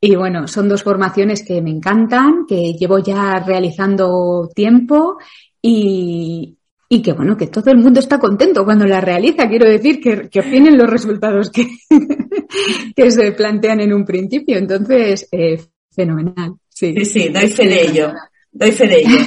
Y 0.00 0.16
bueno, 0.16 0.48
son 0.48 0.70
dos 0.70 0.84
formaciones 0.84 1.44
que 1.46 1.60
me 1.60 1.68
encantan, 1.68 2.46
que 2.48 2.72
llevo 2.72 2.98
ya 2.98 3.44
realizando 3.46 4.48
tiempo 4.54 5.18
y, 5.60 6.56
y 6.88 7.02
que 7.02 7.12
bueno, 7.12 7.36
que 7.36 7.48
todo 7.48 7.70
el 7.70 7.76
mundo 7.76 8.00
está 8.00 8.18
contento 8.18 8.64
cuando 8.64 8.86
la 8.86 9.02
realiza. 9.02 9.46
Quiero 9.50 9.68
decir 9.68 10.00
que, 10.00 10.30
que 10.30 10.40
obtienen 10.40 10.78
los 10.78 10.88
resultados 10.88 11.50
que, 11.50 11.68
que 12.96 13.10
se 13.10 13.32
plantean 13.32 13.80
en 13.80 13.92
un 13.92 14.06
principio. 14.06 14.56
Entonces, 14.56 15.28
eh, 15.30 15.60
fenomenal. 15.90 16.54
Sí. 16.70 16.94
sí, 17.00 17.04
sí, 17.04 17.28
doy 17.28 17.48
fe 17.48 17.68
de 17.68 17.82
ello. 17.82 18.12
Doy 18.52 18.72
fe 18.72 18.86
de 18.86 18.98
ello. 18.98 19.18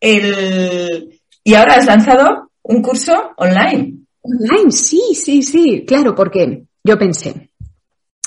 El... 0.00 1.20
Y 1.44 1.54
ahora 1.54 1.74
has 1.74 1.86
lanzado 1.86 2.50
un 2.62 2.82
curso 2.82 3.12
online. 3.36 3.98
Online, 4.20 4.70
sí, 4.70 5.00
sí, 5.14 5.42
sí, 5.42 5.84
claro, 5.86 6.14
porque 6.14 6.64
yo 6.84 6.98
pensé, 6.98 7.50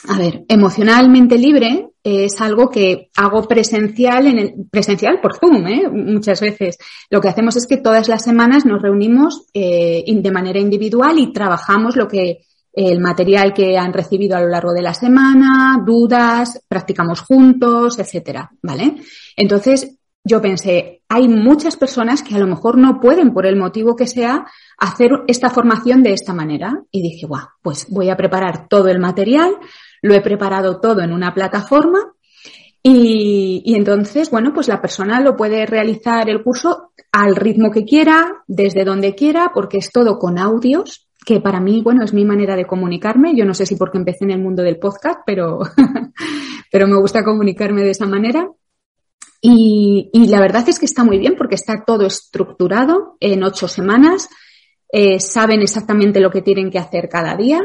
a 0.08 0.18
ver, 0.18 0.44
emocionalmente 0.48 1.38
libre 1.38 1.90
es 2.04 2.40
algo 2.40 2.70
que 2.70 3.10
hago 3.16 3.48
presencial 3.48 4.28
en 4.28 4.38
el, 4.38 4.54
presencial 4.70 5.20
por 5.22 5.38
Zoom, 5.38 5.66
¿eh? 5.68 5.90
muchas 5.90 6.40
veces. 6.40 6.78
Lo 7.10 7.20
que 7.20 7.30
hacemos 7.30 7.56
es 7.56 7.66
que 7.66 7.78
todas 7.78 8.08
las 8.08 8.24
semanas 8.24 8.66
nos 8.66 8.82
reunimos 8.82 9.48
eh, 9.54 10.04
de 10.06 10.32
manera 10.32 10.60
individual 10.60 11.18
y 11.18 11.34
trabajamos 11.34 11.96
lo 11.96 12.08
que 12.08 12.46
el 12.74 13.00
material 13.00 13.54
que 13.54 13.78
han 13.78 13.94
recibido 13.94 14.36
a 14.38 14.42
lo 14.42 14.50
largo 14.50 14.74
de 14.74 14.82
la 14.82 14.94
semana, 14.94 15.82
dudas, 15.84 16.62
practicamos 16.68 17.22
juntos, 17.22 17.98
etcétera, 17.98 18.52
¿vale? 18.62 18.98
Entonces, 19.36 19.98
yo 20.26 20.42
pensé, 20.42 21.04
hay 21.08 21.30
muchas 21.30 21.78
personas 21.78 22.22
que 22.22 22.36
a 22.36 22.40
lo 22.40 22.48
mejor 22.48 22.78
no 22.78 23.00
pueden, 23.00 23.34
por 23.34 23.46
el 23.46 23.56
motivo 23.56 23.96
que 23.96 24.08
sea, 24.08 24.46
hacer 24.78 25.12
esta 25.28 25.50
formación 25.50 26.04
de 26.04 26.12
esta 26.12 26.34
manera. 26.34 26.84
Y 26.92 27.02
dije, 27.02 27.26
guau, 27.26 27.48
pues 27.62 27.88
voy 27.90 28.10
a 28.10 28.18
preparar 28.18 28.68
todo 28.68 28.90
el 28.90 29.00
material, 29.00 29.56
lo 30.02 30.14
he 30.14 30.22
preparado 30.22 30.82
todo 30.82 31.02
en 31.02 31.14
una 31.14 31.34
plataforma 31.34 32.16
y, 32.88 33.74
entonces, 33.76 34.30
bueno, 34.30 34.54
pues 34.54 34.68
la 34.68 34.80
persona 34.80 35.20
lo 35.20 35.36
puede 35.36 35.66
realizar 35.66 36.30
el 36.30 36.44
curso 36.44 36.92
al 37.12 37.36
ritmo 37.36 37.72
que 37.72 37.84
quiera, 37.84 38.44
desde 38.46 38.86
donde 38.86 39.16
quiera, 39.16 39.50
porque 39.56 39.80
es 39.80 39.92
todo 39.92 40.20
con 40.20 40.38
audios, 40.38 41.10
que 41.26 41.42
para 41.42 41.60
mí, 41.60 41.82
bueno, 41.82 42.04
es 42.04 42.14
mi 42.14 42.26
manera 42.26 42.56
de 42.56 42.68
comunicarme. 42.68 43.36
Yo 43.36 43.44
no 43.44 43.56
sé 43.56 43.66
si 43.66 43.76
porque 43.76 43.98
empecé 43.98 44.26
en 44.26 44.32
el 44.34 44.40
mundo 44.40 44.62
del 44.62 44.78
podcast, 44.78 45.22
pero, 45.26 45.62
pero 46.72 46.86
me 46.86 47.00
gusta 47.00 47.24
comunicarme 47.24 47.82
de 47.82 47.90
esa 47.90 48.06
manera. 48.06 48.48
Y, 49.48 50.10
y, 50.12 50.28
la 50.28 50.40
verdad 50.40 50.68
es 50.68 50.80
que 50.80 50.86
está 50.86 51.04
muy 51.04 51.20
bien 51.20 51.36
porque 51.38 51.56
está 51.56 51.84
todo 51.86 52.08
estructurado 52.08 53.18
en 53.20 53.44
ocho 53.44 53.68
semanas. 53.68 54.28
Eh, 54.92 55.20
saben 55.20 55.62
exactamente 55.62 56.20
lo 56.20 56.32
que 56.32 56.42
tienen 56.42 56.72
que 56.72 56.80
hacer 56.80 57.10
cada 57.10 57.36
día. 57.36 57.62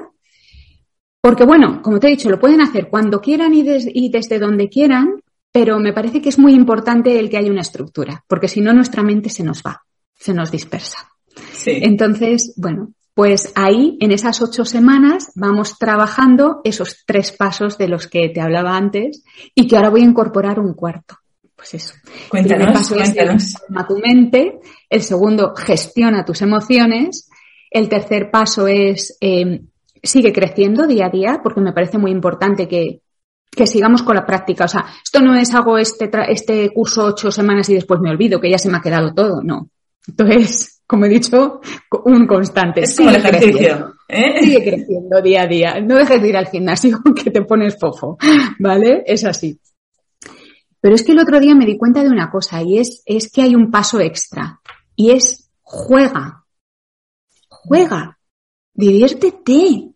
Porque 1.22 1.44
bueno, 1.44 1.80
como 1.82 1.98
te 1.98 2.08
he 2.08 2.10
dicho, 2.10 2.28
lo 2.28 2.40
pueden 2.40 2.60
hacer 2.60 2.88
cuando 2.88 3.20
quieran 3.20 3.54
y, 3.54 3.62
des 3.62 3.86
y 3.86 4.10
desde 4.10 4.38
donde 4.38 4.68
quieran, 4.68 5.22
pero 5.52 5.78
me 5.78 5.92
parece 5.92 6.20
que 6.20 6.28
es 6.28 6.38
muy 6.38 6.54
importante 6.54 7.18
el 7.18 7.30
que 7.30 7.38
haya 7.38 7.50
una 7.50 7.60
estructura, 7.60 8.24
porque 8.28 8.48
si 8.48 8.60
no 8.60 8.72
nuestra 8.72 9.02
mente 9.02 9.28
se 9.28 9.42
nos 9.42 9.62
va, 9.62 9.82
se 10.14 10.34
nos 10.34 10.50
dispersa. 10.50 10.98
Sí. 11.52 11.78
Entonces, 11.82 12.54
bueno, 12.56 12.92
pues 13.14 13.52
ahí, 13.54 13.98
en 14.00 14.12
esas 14.12 14.40
ocho 14.40 14.64
semanas, 14.64 15.32
vamos 15.34 15.78
trabajando 15.78 16.60
esos 16.64 17.04
tres 17.06 17.32
pasos 17.32 17.76
de 17.76 17.88
los 17.88 18.06
que 18.06 18.28
te 18.30 18.40
hablaba 18.40 18.76
antes 18.76 19.22
y 19.54 19.66
que 19.66 19.76
ahora 19.76 19.90
voy 19.90 20.02
a 20.02 20.06
incorporar 20.06 20.58
un 20.58 20.74
cuarto. 20.74 21.16
Pues 21.60 21.74
eso. 21.74 21.94
Cuéntanos, 22.30 22.68
el 22.68 22.72
paso 22.72 22.94
cuéntanos. 22.94 23.44
es 23.44 23.58
forma 23.58 23.86
tu 23.86 23.98
mente, 23.98 24.60
el 24.88 25.02
segundo, 25.02 25.54
gestiona 25.54 26.24
tus 26.24 26.40
emociones, 26.40 27.28
el 27.70 27.86
tercer 27.90 28.30
paso 28.30 28.66
es 28.66 29.18
eh, 29.20 29.60
sigue 30.02 30.32
creciendo 30.32 30.86
día 30.86 31.06
a 31.06 31.10
día, 31.10 31.40
porque 31.42 31.60
me 31.60 31.74
parece 31.74 31.98
muy 31.98 32.12
importante 32.12 32.66
que, 32.66 33.02
que 33.50 33.66
sigamos 33.66 34.02
con 34.02 34.16
la 34.16 34.24
práctica. 34.24 34.64
O 34.64 34.68
sea, 34.68 34.86
esto 35.04 35.20
no 35.20 35.34
es 35.36 35.54
hago 35.54 35.76
este, 35.76 36.10
este 36.30 36.70
curso 36.70 37.04
ocho 37.04 37.30
semanas 37.30 37.68
y 37.68 37.74
después 37.74 38.00
me 38.00 38.10
olvido, 38.10 38.40
que 38.40 38.50
ya 38.50 38.56
se 38.56 38.70
me 38.70 38.78
ha 38.78 38.82
quedado 38.82 39.12
todo. 39.12 39.42
No. 39.42 39.68
Entonces, 40.08 40.80
como 40.86 41.04
he 41.04 41.10
dicho, 41.10 41.60
un 42.06 42.26
constante. 42.26 42.84
Es 42.84 42.96
como 42.96 43.10
el 43.10 43.16
ejercicio. 43.16 43.96
¿eh? 44.08 44.42
Sigue 44.42 44.64
creciendo 44.64 45.20
día 45.20 45.42
a 45.42 45.46
día. 45.46 45.78
No 45.78 45.96
dejes 45.96 46.22
de 46.22 46.28
ir 46.30 46.38
al 46.38 46.48
gimnasio 46.48 47.00
que 47.22 47.30
te 47.30 47.42
pones 47.42 47.78
fofo. 47.78 48.16
¿Vale? 48.58 49.02
Es 49.04 49.24
así. 49.26 49.60
Pero 50.80 50.94
es 50.94 51.04
que 51.04 51.12
el 51.12 51.18
otro 51.18 51.38
día 51.40 51.54
me 51.54 51.66
di 51.66 51.76
cuenta 51.76 52.02
de 52.02 52.08
una 52.08 52.30
cosa 52.30 52.62
y 52.62 52.78
es, 52.78 53.02
es 53.04 53.30
que 53.30 53.42
hay 53.42 53.54
un 53.54 53.70
paso 53.70 54.00
extra 54.00 54.60
y 54.96 55.10
es 55.10 55.50
juega. 55.60 56.46
Juega. 57.48 58.18
Diviértete. 58.72 59.92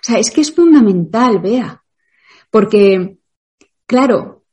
O 0.00 0.02
sea, 0.02 0.18
es 0.18 0.30
que 0.30 0.40
es 0.40 0.54
fundamental, 0.54 1.40
vea. 1.40 1.82
Porque, 2.50 3.18
claro, 3.86 4.44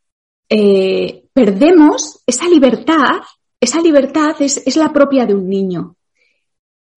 eh, 0.50 1.30
perdemos 1.32 2.24
esa 2.26 2.48
libertad, 2.48 3.22
esa 3.60 3.82
libertad 3.82 4.36
es, 4.40 4.58
es, 4.66 4.76
la 4.76 4.92
propia 4.92 5.26
de 5.26 5.36
un 5.36 5.48
niño. 5.48 5.96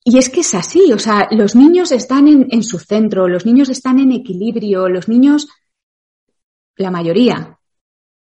Y 0.02 0.18
es 0.18 0.30
que 0.30 0.40
es 0.40 0.54
así, 0.54 0.92
o 0.92 0.98
sea, 0.98 1.28
los 1.30 1.54
niños 1.54 1.92
están 1.92 2.26
en, 2.26 2.46
en 2.50 2.62
su 2.62 2.78
centro, 2.78 3.28
los 3.28 3.44
niños 3.44 3.68
están 3.68 3.98
en 3.98 4.12
equilibrio, 4.12 4.88
los 4.88 5.08
niños, 5.08 5.48
la 6.76 6.90
mayoría, 6.90 7.59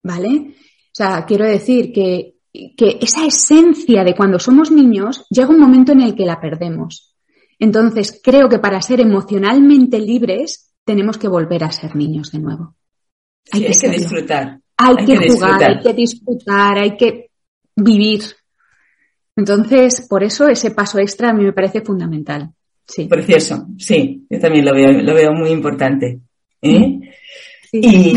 ¿vale? 0.04 0.56
O 0.58 0.94
sea, 0.94 1.26
quiero 1.26 1.46
decir 1.46 1.92
que, 1.94 2.36
que 2.52 2.98
esa 3.02 3.26
esencia 3.26 4.04
de 4.04 4.16
cuando 4.16 4.40
somos 4.40 4.72
niños 4.72 5.26
llega 5.30 5.50
un 5.50 5.60
momento 5.60 5.92
en 5.94 6.02
el 6.02 6.16
que 6.16 6.26
la 6.26 6.40
perdemos. 6.40 7.16
Entonces, 7.60 8.20
creo 8.24 8.50
que 8.50 8.60
para 8.60 8.82
ser 8.82 9.00
emocionalmente 9.00 10.00
libres 10.00 10.74
tenemos 10.84 11.18
que 11.18 11.28
volver 11.28 11.64
a 11.64 11.72
ser 11.72 11.96
niños 11.96 12.32
de 12.32 12.40
nuevo. 12.40 12.76
Hay, 13.52 13.62
sí, 13.74 13.80
que, 13.80 13.88
hay 13.88 13.94
que, 13.94 14.00
disfrutar. 14.00 14.60
Hay, 14.78 14.96
hay 14.98 15.06
que, 15.06 15.14
que, 15.14 15.30
jugar, 15.30 15.60
disfrutar. 15.60 15.70
hay 15.70 15.84
que 15.84 15.94
disfrutar, 15.94 16.78
hay 16.80 16.98
que 16.98 17.30
vivir. 17.76 18.22
Entonces, 19.36 20.08
por 20.10 20.24
eso 20.24 20.48
ese 20.48 20.72
paso 20.72 21.00
extra 21.00 21.30
a 21.30 21.34
mí 21.34 21.44
me 21.44 21.54
parece 21.54 21.82
fundamental. 21.82 22.50
Sí. 22.86 23.06
Precioso, 23.06 23.68
sí, 23.78 24.26
yo 24.30 24.40
también 24.40 24.66
lo 24.66 24.74
veo, 24.74 24.92
lo 24.92 25.14
veo 25.14 25.32
muy 25.32 25.50
importante. 25.52 26.20
¿eh? 26.62 27.00
Sí. 27.72 27.80
Y 27.82 28.14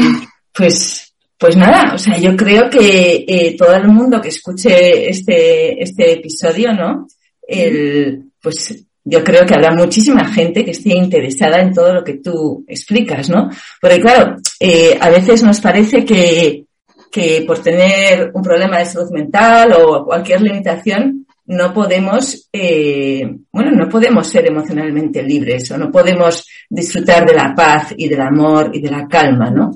pues, 0.53 1.04
pues 1.39 1.57
nada, 1.57 1.95
o 1.95 1.99
sea, 1.99 2.17
yo 2.19 2.37
creo 2.37 2.71
que 2.71 3.25
eh, 3.27 3.57
todo 3.59 3.75
el 3.75 3.89
mundo 3.89 4.21
que 4.21 4.29
escuche 4.29 5.09
este, 5.09 5.83
este 5.83 6.13
episodio, 6.13 6.73
¿no? 6.73 7.07
El, 7.47 8.31
pues 8.41 8.87
yo 9.05 9.23
creo 9.23 9.45
que 9.45 9.55
habrá 9.55 9.73
muchísima 9.73 10.27
gente 10.33 10.65
que 10.65 10.71
esté 10.71 10.95
interesada 10.95 11.61
en 11.61 11.75
todo 11.75 11.93
lo 11.93 12.05
que 12.05 12.15
tú 12.15 12.65
explicas, 12.67 13.29
¿no? 13.29 13.51
Porque 13.81 14.01
claro, 14.01 14.37
eh, 14.61 14.97
a 14.99 15.11
veces 15.11 15.43
nos 15.43 15.61
parece 15.61 16.05
que, 16.05 16.65
que 17.11 17.45
por 17.47 17.59
tener 17.59 18.31
un 18.33 18.43
problema 18.43 18.79
de 18.79 18.87
salud 18.87 19.11
mental 19.11 19.73
o 19.73 20.05
cualquier 20.05 20.41
limitación 20.41 21.27
no 21.47 21.75
podemos, 21.75 22.49
eh, 22.51 23.37
bueno, 23.53 23.73
no 23.73 23.89
podemos 23.91 24.27
ser 24.27 24.47
emocionalmente 24.47 25.23
libres 25.23 25.71
o 25.73 25.77
no 25.77 25.91
podemos 25.91 26.47
disfrutar 26.71 27.27
de 27.27 27.35
la 27.35 27.55
paz 27.55 27.93
y 27.97 28.09
del 28.09 28.23
amor 28.23 28.71
y 28.73 28.81
de 28.81 28.91
la 28.91 29.07
calma, 29.07 29.51
¿no? 29.51 29.73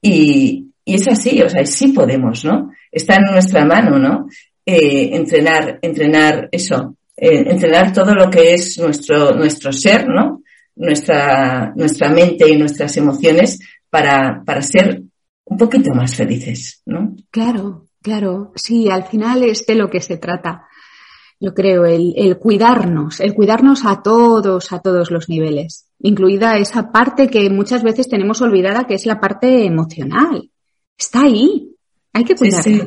Y, 0.00 0.69
y 0.90 0.94
es 0.94 1.06
así, 1.06 1.40
o 1.40 1.48
sea, 1.48 1.64
sí 1.64 1.92
podemos, 1.92 2.44
¿no? 2.44 2.72
Está 2.90 3.14
en 3.14 3.32
nuestra 3.32 3.64
mano, 3.64 3.96
¿no? 3.96 4.26
Eh, 4.66 5.10
entrenar, 5.14 5.78
entrenar 5.82 6.48
eso, 6.50 6.96
eh, 7.16 7.44
entrenar 7.46 7.92
todo 7.92 8.12
lo 8.12 8.28
que 8.28 8.54
es 8.54 8.76
nuestro, 8.78 9.32
nuestro 9.36 9.72
ser, 9.72 10.08
¿no? 10.08 10.42
Nuestra, 10.74 11.72
nuestra 11.76 12.10
mente 12.10 12.48
y 12.48 12.56
nuestras 12.56 12.96
emociones 12.96 13.60
para, 13.88 14.42
para 14.44 14.62
ser 14.62 15.02
un 15.44 15.56
poquito 15.56 15.94
más 15.94 16.16
felices, 16.16 16.82
¿no? 16.86 17.14
Claro, 17.30 17.86
claro. 18.02 18.50
Sí, 18.56 18.90
al 18.90 19.04
final 19.04 19.44
es 19.44 19.64
de 19.66 19.76
lo 19.76 19.88
que 19.88 20.00
se 20.00 20.16
trata. 20.16 20.66
Yo 21.38 21.54
creo, 21.54 21.84
el, 21.84 22.14
el 22.16 22.36
cuidarnos, 22.36 23.20
el 23.20 23.32
cuidarnos 23.34 23.84
a 23.84 24.02
todos, 24.02 24.72
a 24.72 24.80
todos 24.80 25.12
los 25.12 25.28
niveles, 25.28 25.86
incluida 26.00 26.58
esa 26.58 26.90
parte 26.90 27.28
que 27.28 27.48
muchas 27.48 27.84
veces 27.84 28.08
tenemos 28.08 28.42
olvidada, 28.42 28.88
que 28.88 28.94
es 28.94 29.06
la 29.06 29.20
parte 29.20 29.64
emocional. 29.64 30.50
Está 31.00 31.22
ahí. 31.22 31.74
Hay 32.12 32.24
que. 32.24 32.36
Sí, 32.36 32.52
sí. 32.52 32.82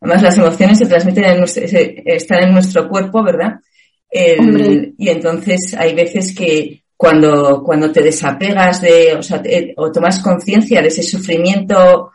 Además, 0.00 0.22
las 0.22 0.36
emociones 0.36 0.78
se 0.78 0.86
transmiten 0.86 1.24
en 1.24 1.38
nuestro, 1.38 1.62
están 1.64 2.42
en 2.42 2.52
nuestro 2.52 2.88
cuerpo, 2.88 3.22
¿verdad? 3.22 3.54
El, 4.10 4.94
y 4.98 5.08
entonces 5.08 5.74
hay 5.78 5.94
veces 5.94 6.34
que 6.34 6.82
cuando, 6.96 7.62
cuando 7.64 7.90
te 7.90 8.02
desapegas 8.02 8.82
de, 8.82 9.14
o 9.14 9.22
sea, 9.22 9.40
te, 9.40 9.72
o 9.76 9.90
tomas 9.90 10.20
conciencia 10.20 10.82
de 10.82 10.88
ese 10.88 11.02
sufrimiento, 11.02 12.12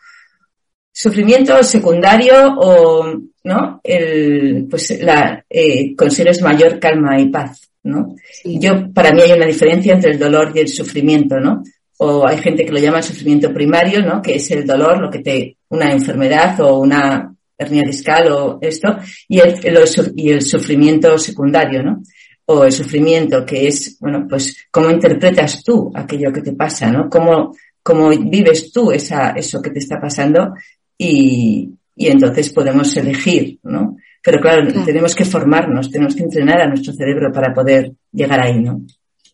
sufrimiento 0.92 1.64
secundario 1.64 2.56
o, 2.58 3.20
¿no? 3.44 3.82
El, 3.84 4.68
pues 4.70 5.02
la, 5.02 5.44
eh, 5.50 5.96
consigues 5.96 6.42
mayor 6.42 6.80
calma 6.80 7.20
y 7.20 7.30
paz, 7.30 7.70
¿no? 7.84 8.16
Sí. 8.32 8.60
Yo, 8.60 8.94
para 8.94 9.12
mí 9.12 9.22
hay 9.22 9.32
una 9.32 9.48
diferencia 9.48 9.94
entre 9.94 10.12
el 10.12 10.20
dolor 10.20 10.52
y 10.54 10.60
el 10.60 10.68
sufrimiento, 10.68 11.40
¿no? 11.40 11.64
O 12.02 12.26
hay 12.26 12.38
gente 12.38 12.66
que 12.66 12.72
lo 12.72 12.80
llama 12.80 13.02
sufrimiento 13.02 13.54
primario, 13.54 14.02
¿no? 14.02 14.22
Que 14.22 14.36
es 14.36 14.50
el 14.52 14.66
dolor, 14.66 15.00
lo 15.00 15.10
que 15.10 15.20
te, 15.20 15.58
una 15.70 15.92
enfermedad 15.92 16.60
o 16.62 16.80
una 16.80 17.34
hernia 17.58 17.84
discal 17.84 18.32
o 18.32 18.58
esto, 18.62 18.98
y 19.28 19.40
el, 19.40 19.54
el, 19.64 19.78
y 20.16 20.32
el 20.32 20.42
sufrimiento 20.42 21.18
secundario, 21.18 21.84
¿no? 21.84 22.02
O 22.46 22.64
el 22.64 22.72
sufrimiento 22.72 23.46
que 23.46 23.68
es, 23.68 23.98
bueno, 24.00 24.26
pues 24.30 24.68
cómo 24.72 24.90
interpretas 24.90 25.62
tú 25.64 25.92
aquello 25.94 26.32
que 26.32 26.42
te 26.42 26.54
pasa, 26.54 26.90
¿no? 26.90 27.10
Cómo, 27.10 27.54
cómo 27.84 28.10
vives 28.10 28.72
tú 28.72 28.92
esa, 28.92 29.32
eso 29.32 29.62
que 29.62 29.72
te 29.72 29.80
está 29.80 30.00
pasando 30.00 30.54
y, 30.98 31.70
y 31.96 32.08
entonces 32.08 32.54
podemos 32.54 32.96
elegir, 32.96 33.60
¿no? 33.64 33.98
Pero 34.24 34.40
claro, 34.40 34.68
tenemos 34.86 35.16
que 35.16 35.26
formarnos, 35.26 35.92
tenemos 35.92 36.16
que 36.16 36.24
entrenar 36.24 36.62
a 36.62 36.68
nuestro 36.68 36.94
cerebro 36.94 37.32
para 37.32 37.54
poder 37.54 37.92
llegar 38.12 38.40
ahí, 38.40 38.62
¿no? 38.62 38.82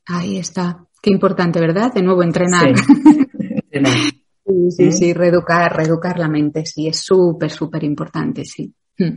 Ahí 0.08 0.38
está. 0.38 0.86
Qué 1.06 1.12
importante, 1.12 1.60
¿verdad? 1.60 1.94
De 1.94 2.02
nuevo, 2.02 2.24
entrenar. 2.24 2.74
Sí, 2.76 4.72
sí, 4.72 4.92
sí, 4.92 5.14
reeducar, 5.14 5.78
reeducar 5.78 6.18
la 6.18 6.28
mente, 6.28 6.66
sí, 6.66 6.88
es 6.88 6.98
súper, 6.98 7.52
súper 7.52 7.84
importante, 7.84 8.44
sí. 8.44 8.74
Hmm. 8.98 9.16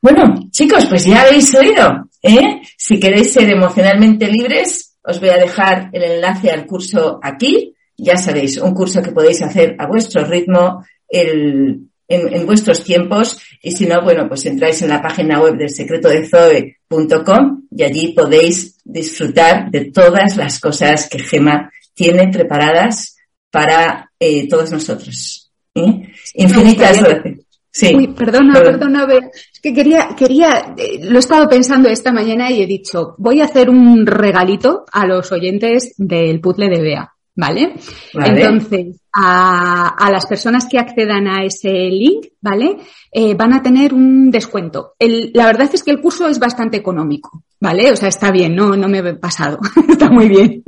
Bueno, 0.00 0.48
chicos, 0.50 0.86
pues 0.86 1.04
ya 1.04 1.20
habéis 1.20 1.54
oído, 1.56 2.08
¿eh? 2.22 2.62
Si 2.78 2.98
queréis 2.98 3.34
ser 3.34 3.50
emocionalmente 3.50 4.28
libres, 4.28 4.96
os 5.02 5.20
voy 5.20 5.28
a 5.28 5.36
dejar 5.36 5.90
el 5.92 6.04
enlace 6.04 6.50
al 6.50 6.64
curso 6.64 7.20
aquí. 7.22 7.74
Ya 7.98 8.16
sabéis, 8.16 8.56
un 8.56 8.72
curso 8.72 9.02
que 9.02 9.12
podéis 9.12 9.42
hacer 9.42 9.76
a 9.78 9.86
vuestro 9.86 10.24
ritmo, 10.24 10.86
el, 11.06 11.90
en, 12.08 12.46
vuestros 12.46 12.84
tiempos 12.84 13.38
y 13.62 13.72
si 13.72 13.86
no, 13.86 14.02
bueno, 14.02 14.28
pues 14.28 14.44
entráis 14.46 14.82
en 14.82 14.90
la 14.90 15.02
página 15.02 15.40
web 15.40 15.56
del 15.56 15.70
secreto 15.70 16.08
de 16.08 16.28
Zoe.com 16.28 17.62
y 17.70 17.82
allí 17.82 18.12
podéis 18.12 18.78
disfrutar 18.84 19.70
de 19.70 19.86
todas 19.86 20.36
las 20.36 20.60
cosas 20.60 21.08
que 21.08 21.18
Gema 21.18 21.70
tiene 21.94 22.28
preparadas 22.28 23.16
para 23.50 24.10
eh, 24.18 24.48
todos 24.48 24.70
nosotros. 24.70 25.52
¿eh? 25.74 26.08
Infinitas 26.34 27.02
gracias. 27.02 27.38
Sí. 27.70 27.92
Uy, 27.92 28.06
perdona, 28.06 28.54
perdona, 28.54 29.04
es 29.12 29.60
que 29.60 29.74
quería, 29.74 30.10
quería, 30.16 30.76
eh, 30.78 31.00
lo 31.02 31.16
he 31.16 31.18
estado 31.18 31.48
pensando 31.48 31.88
esta 31.88 32.12
mañana 32.12 32.48
y 32.48 32.62
he 32.62 32.66
dicho, 32.68 33.16
voy 33.18 33.40
a 33.40 33.46
hacer 33.46 33.68
un 33.68 34.06
regalito 34.06 34.84
a 34.92 35.04
los 35.06 35.32
oyentes 35.32 35.92
del 35.98 36.40
puzzle 36.40 36.68
de 36.68 36.80
Bea. 36.80 37.13
¿Vale? 37.36 37.74
Entonces, 38.12 39.00
a, 39.12 40.08
las 40.10 40.26
personas 40.26 40.66
que 40.66 40.78
accedan 40.78 41.26
a 41.26 41.44
ese 41.44 41.70
link, 41.70 42.26
¿vale? 42.40 42.76
Eh, 43.10 43.34
van 43.34 43.52
a 43.52 43.62
tener 43.62 43.92
un 43.92 44.30
descuento. 44.30 44.94
la 44.98 45.46
verdad 45.46 45.70
es 45.72 45.82
que 45.82 45.90
el 45.90 46.00
curso 46.00 46.28
es 46.28 46.38
bastante 46.38 46.76
económico, 46.76 47.44
¿vale? 47.60 47.90
O 47.92 47.96
sea, 47.96 48.08
está 48.08 48.30
bien, 48.30 48.54
no, 48.54 48.76
no 48.76 48.88
me 48.88 48.98
he 48.98 49.14
pasado, 49.14 49.58
está 49.88 50.10
muy 50.10 50.28
bien. 50.28 50.62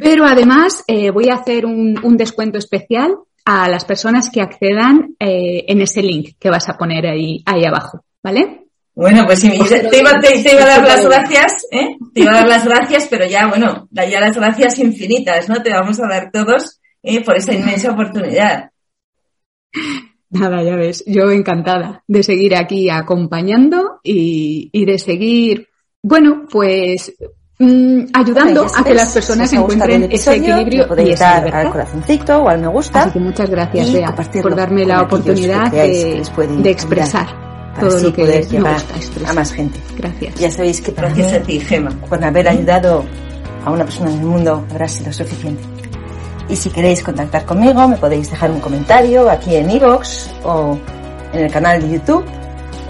Pero 0.00 0.24
además, 0.24 0.84
eh, 0.86 1.10
voy 1.10 1.28
a 1.28 1.34
hacer 1.34 1.66
un, 1.66 2.16
descuento 2.16 2.58
especial 2.58 3.16
a 3.44 3.68
las 3.68 3.84
personas 3.84 4.30
que 4.30 4.40
accedan 4.40 5.16
eh, 5.18 5.64
en 5.66 5.80
ese 5.80 6.02
link 6.02 6.36
que 6.38 6.50
vas 6.50 6.68
a 6.68 6.76
poner 6.76 7.06
ahí, 7.06 7.42
ahí 7.46 7.64
abajo, 7.64 8.04
¿vale? 8.22 8.61
Bueno, 8.94 9.24
pues 9.24 9.40
sí, 9.40 9.48
te, 9.48 9.98
iba, 9.98 10.10
a 10.10 10.66
dar 10.66 10.86
las 10.86 11.06
gracias, 11.06 11.66
¿eh? 11.70 11.96
Te 12.12 12.20
iba 12.20 12.32
a 12.32 12.34
dar 12.36 12.48
las 12.48 12.64
gracias, 12.64 13.06
pero 13.08 13.24
ya, 13.26 13.48
bueno, 13.48 13.88
ya 13.90 14.20
las 14.20 14.36
gracias 14.36 14.78
infinitas, 14.78 15.48
¿no? 15.48 15.62
Te 15.62 15.70
vamos 15.70 15.98
a 15.98 16.08
dar 16.08 16.30
todos 16.30 16.78
¿eh? 17.02 17.24
por 17.24 17.36
esa 17.36 17.54
inmensa 17.54 17.92
oportunidad. 17.92 18.70
Nada, 20.28 20.62
ya 20.62 20.76
ves, 20.76 21.04
yo 21.06 21.30
encantada 21.30 22.04
de 22.06 22.22
seguir 22.22 22.54
aquí 22.54 22.90
acompañando 22.90 24.00
y, 24.02 24.84
de 24.84 24.98
seguir, 24.98 25.68
bueno, 26.02 26.46
pues 26.50 27.14
mm, 27.58 28.04
ayudando 28.12 28.66
a 28.74 28.84
que 28.84 28.94
las 28.94 29.12
personas 29.12 29.50
encuentren 29.54 30.08
ese 30.12 30.36
equilibrio 30.36 30.86
y 30.98 31.14
dar 31.14 31.54
al 31.54 31.70
corazoncito 31.70 32.42
o 32.42 32.48
al 32.48 32.60
me 32.60 32.68
gusta. 32.68 33.04
Así 33.04 33.12
que 33.12 33.20
muchas 33.20 33.48
gracias, 33.48 33.90
Bea, 33.90 34.14
por 34.42 34.54
darme 34.54 34.84
la 34.84 35.00
oportunidad 35.00 35.70
de, 35.70 36.22
de 36.58 36.70
expresar 36.70 37.51
todo 37.78 37.98
lo 37.98 38.12
que 38.12 38.22
poder 38.22 38.48
llevar 38.48 38.80
a 39.26 39.32
más 39.32 39.52
gente. 39.52 39.80
Gracias. 39.96 40.34
Ya 40.36 40.50
sabéis 40.50 40.80
que 40.80 40.92
para 40.92 41.08
Gracias 41.08 41.34
a 41.34 41.42
ti, 41.42 41.60
Gema. 41.60 41.90
Por 42.08 42.24
haber 42.24 42.48
ayudado 42.48 43.04
a 43.64 43.70
una 43.70 43.84
persona 43.84 44.10
en 44.10 44.18
el 44.18 44.26
mundo 44.26 44.66
habrá 44.70 44.88
sido 44.88 45.12
suficiente. 45.12 45.62
Y 46.48 46.56
si 46.56 46.70
queréis 46.70 47.02
contactar 47.02 47.44
conmigo, 47.44 47.86
me 47.88 47.96
podéis 47.96 48.30
dejar 48.30 48.50
un 48.50 48.60
comentario 48.60 49.30
aquí 49.30 49.56
en 49.56 49.70
iVoox 49.70 50.28
o 50.44 50.78
en 51.32 51.44
el 51.44 51.50
canal 51.50 51.80
de 51.80 51.90
YouTube, 51.90 52.24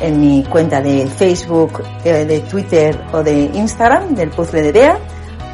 en 0.01 0.21
mi 0.21 0.43
cuenta 0.45 0.81
de 0.81 1.07
Facebook, 1.07 1.83
eh, 2.05 2.25
de 2.25 2.41
Twitter 2.41 2.99
o 3.13 3.23
de 3.23 3.51
Instagram 3.55 4.15
del 4.15 4.31
Puzzle 4.31 4.63
de 4.63 4.73
Bea 4.73 4.99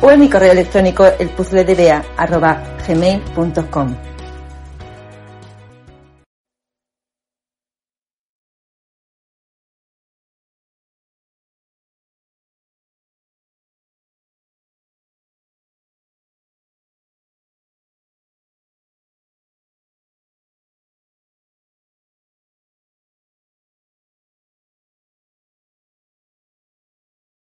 o 0.01 0.11
en 0.11 0.21
mi 0.21 0.31
correo 0.31 0.53
electrónico 0.53 1.05
elpuzzledebea.gmail.com 1.07 3.95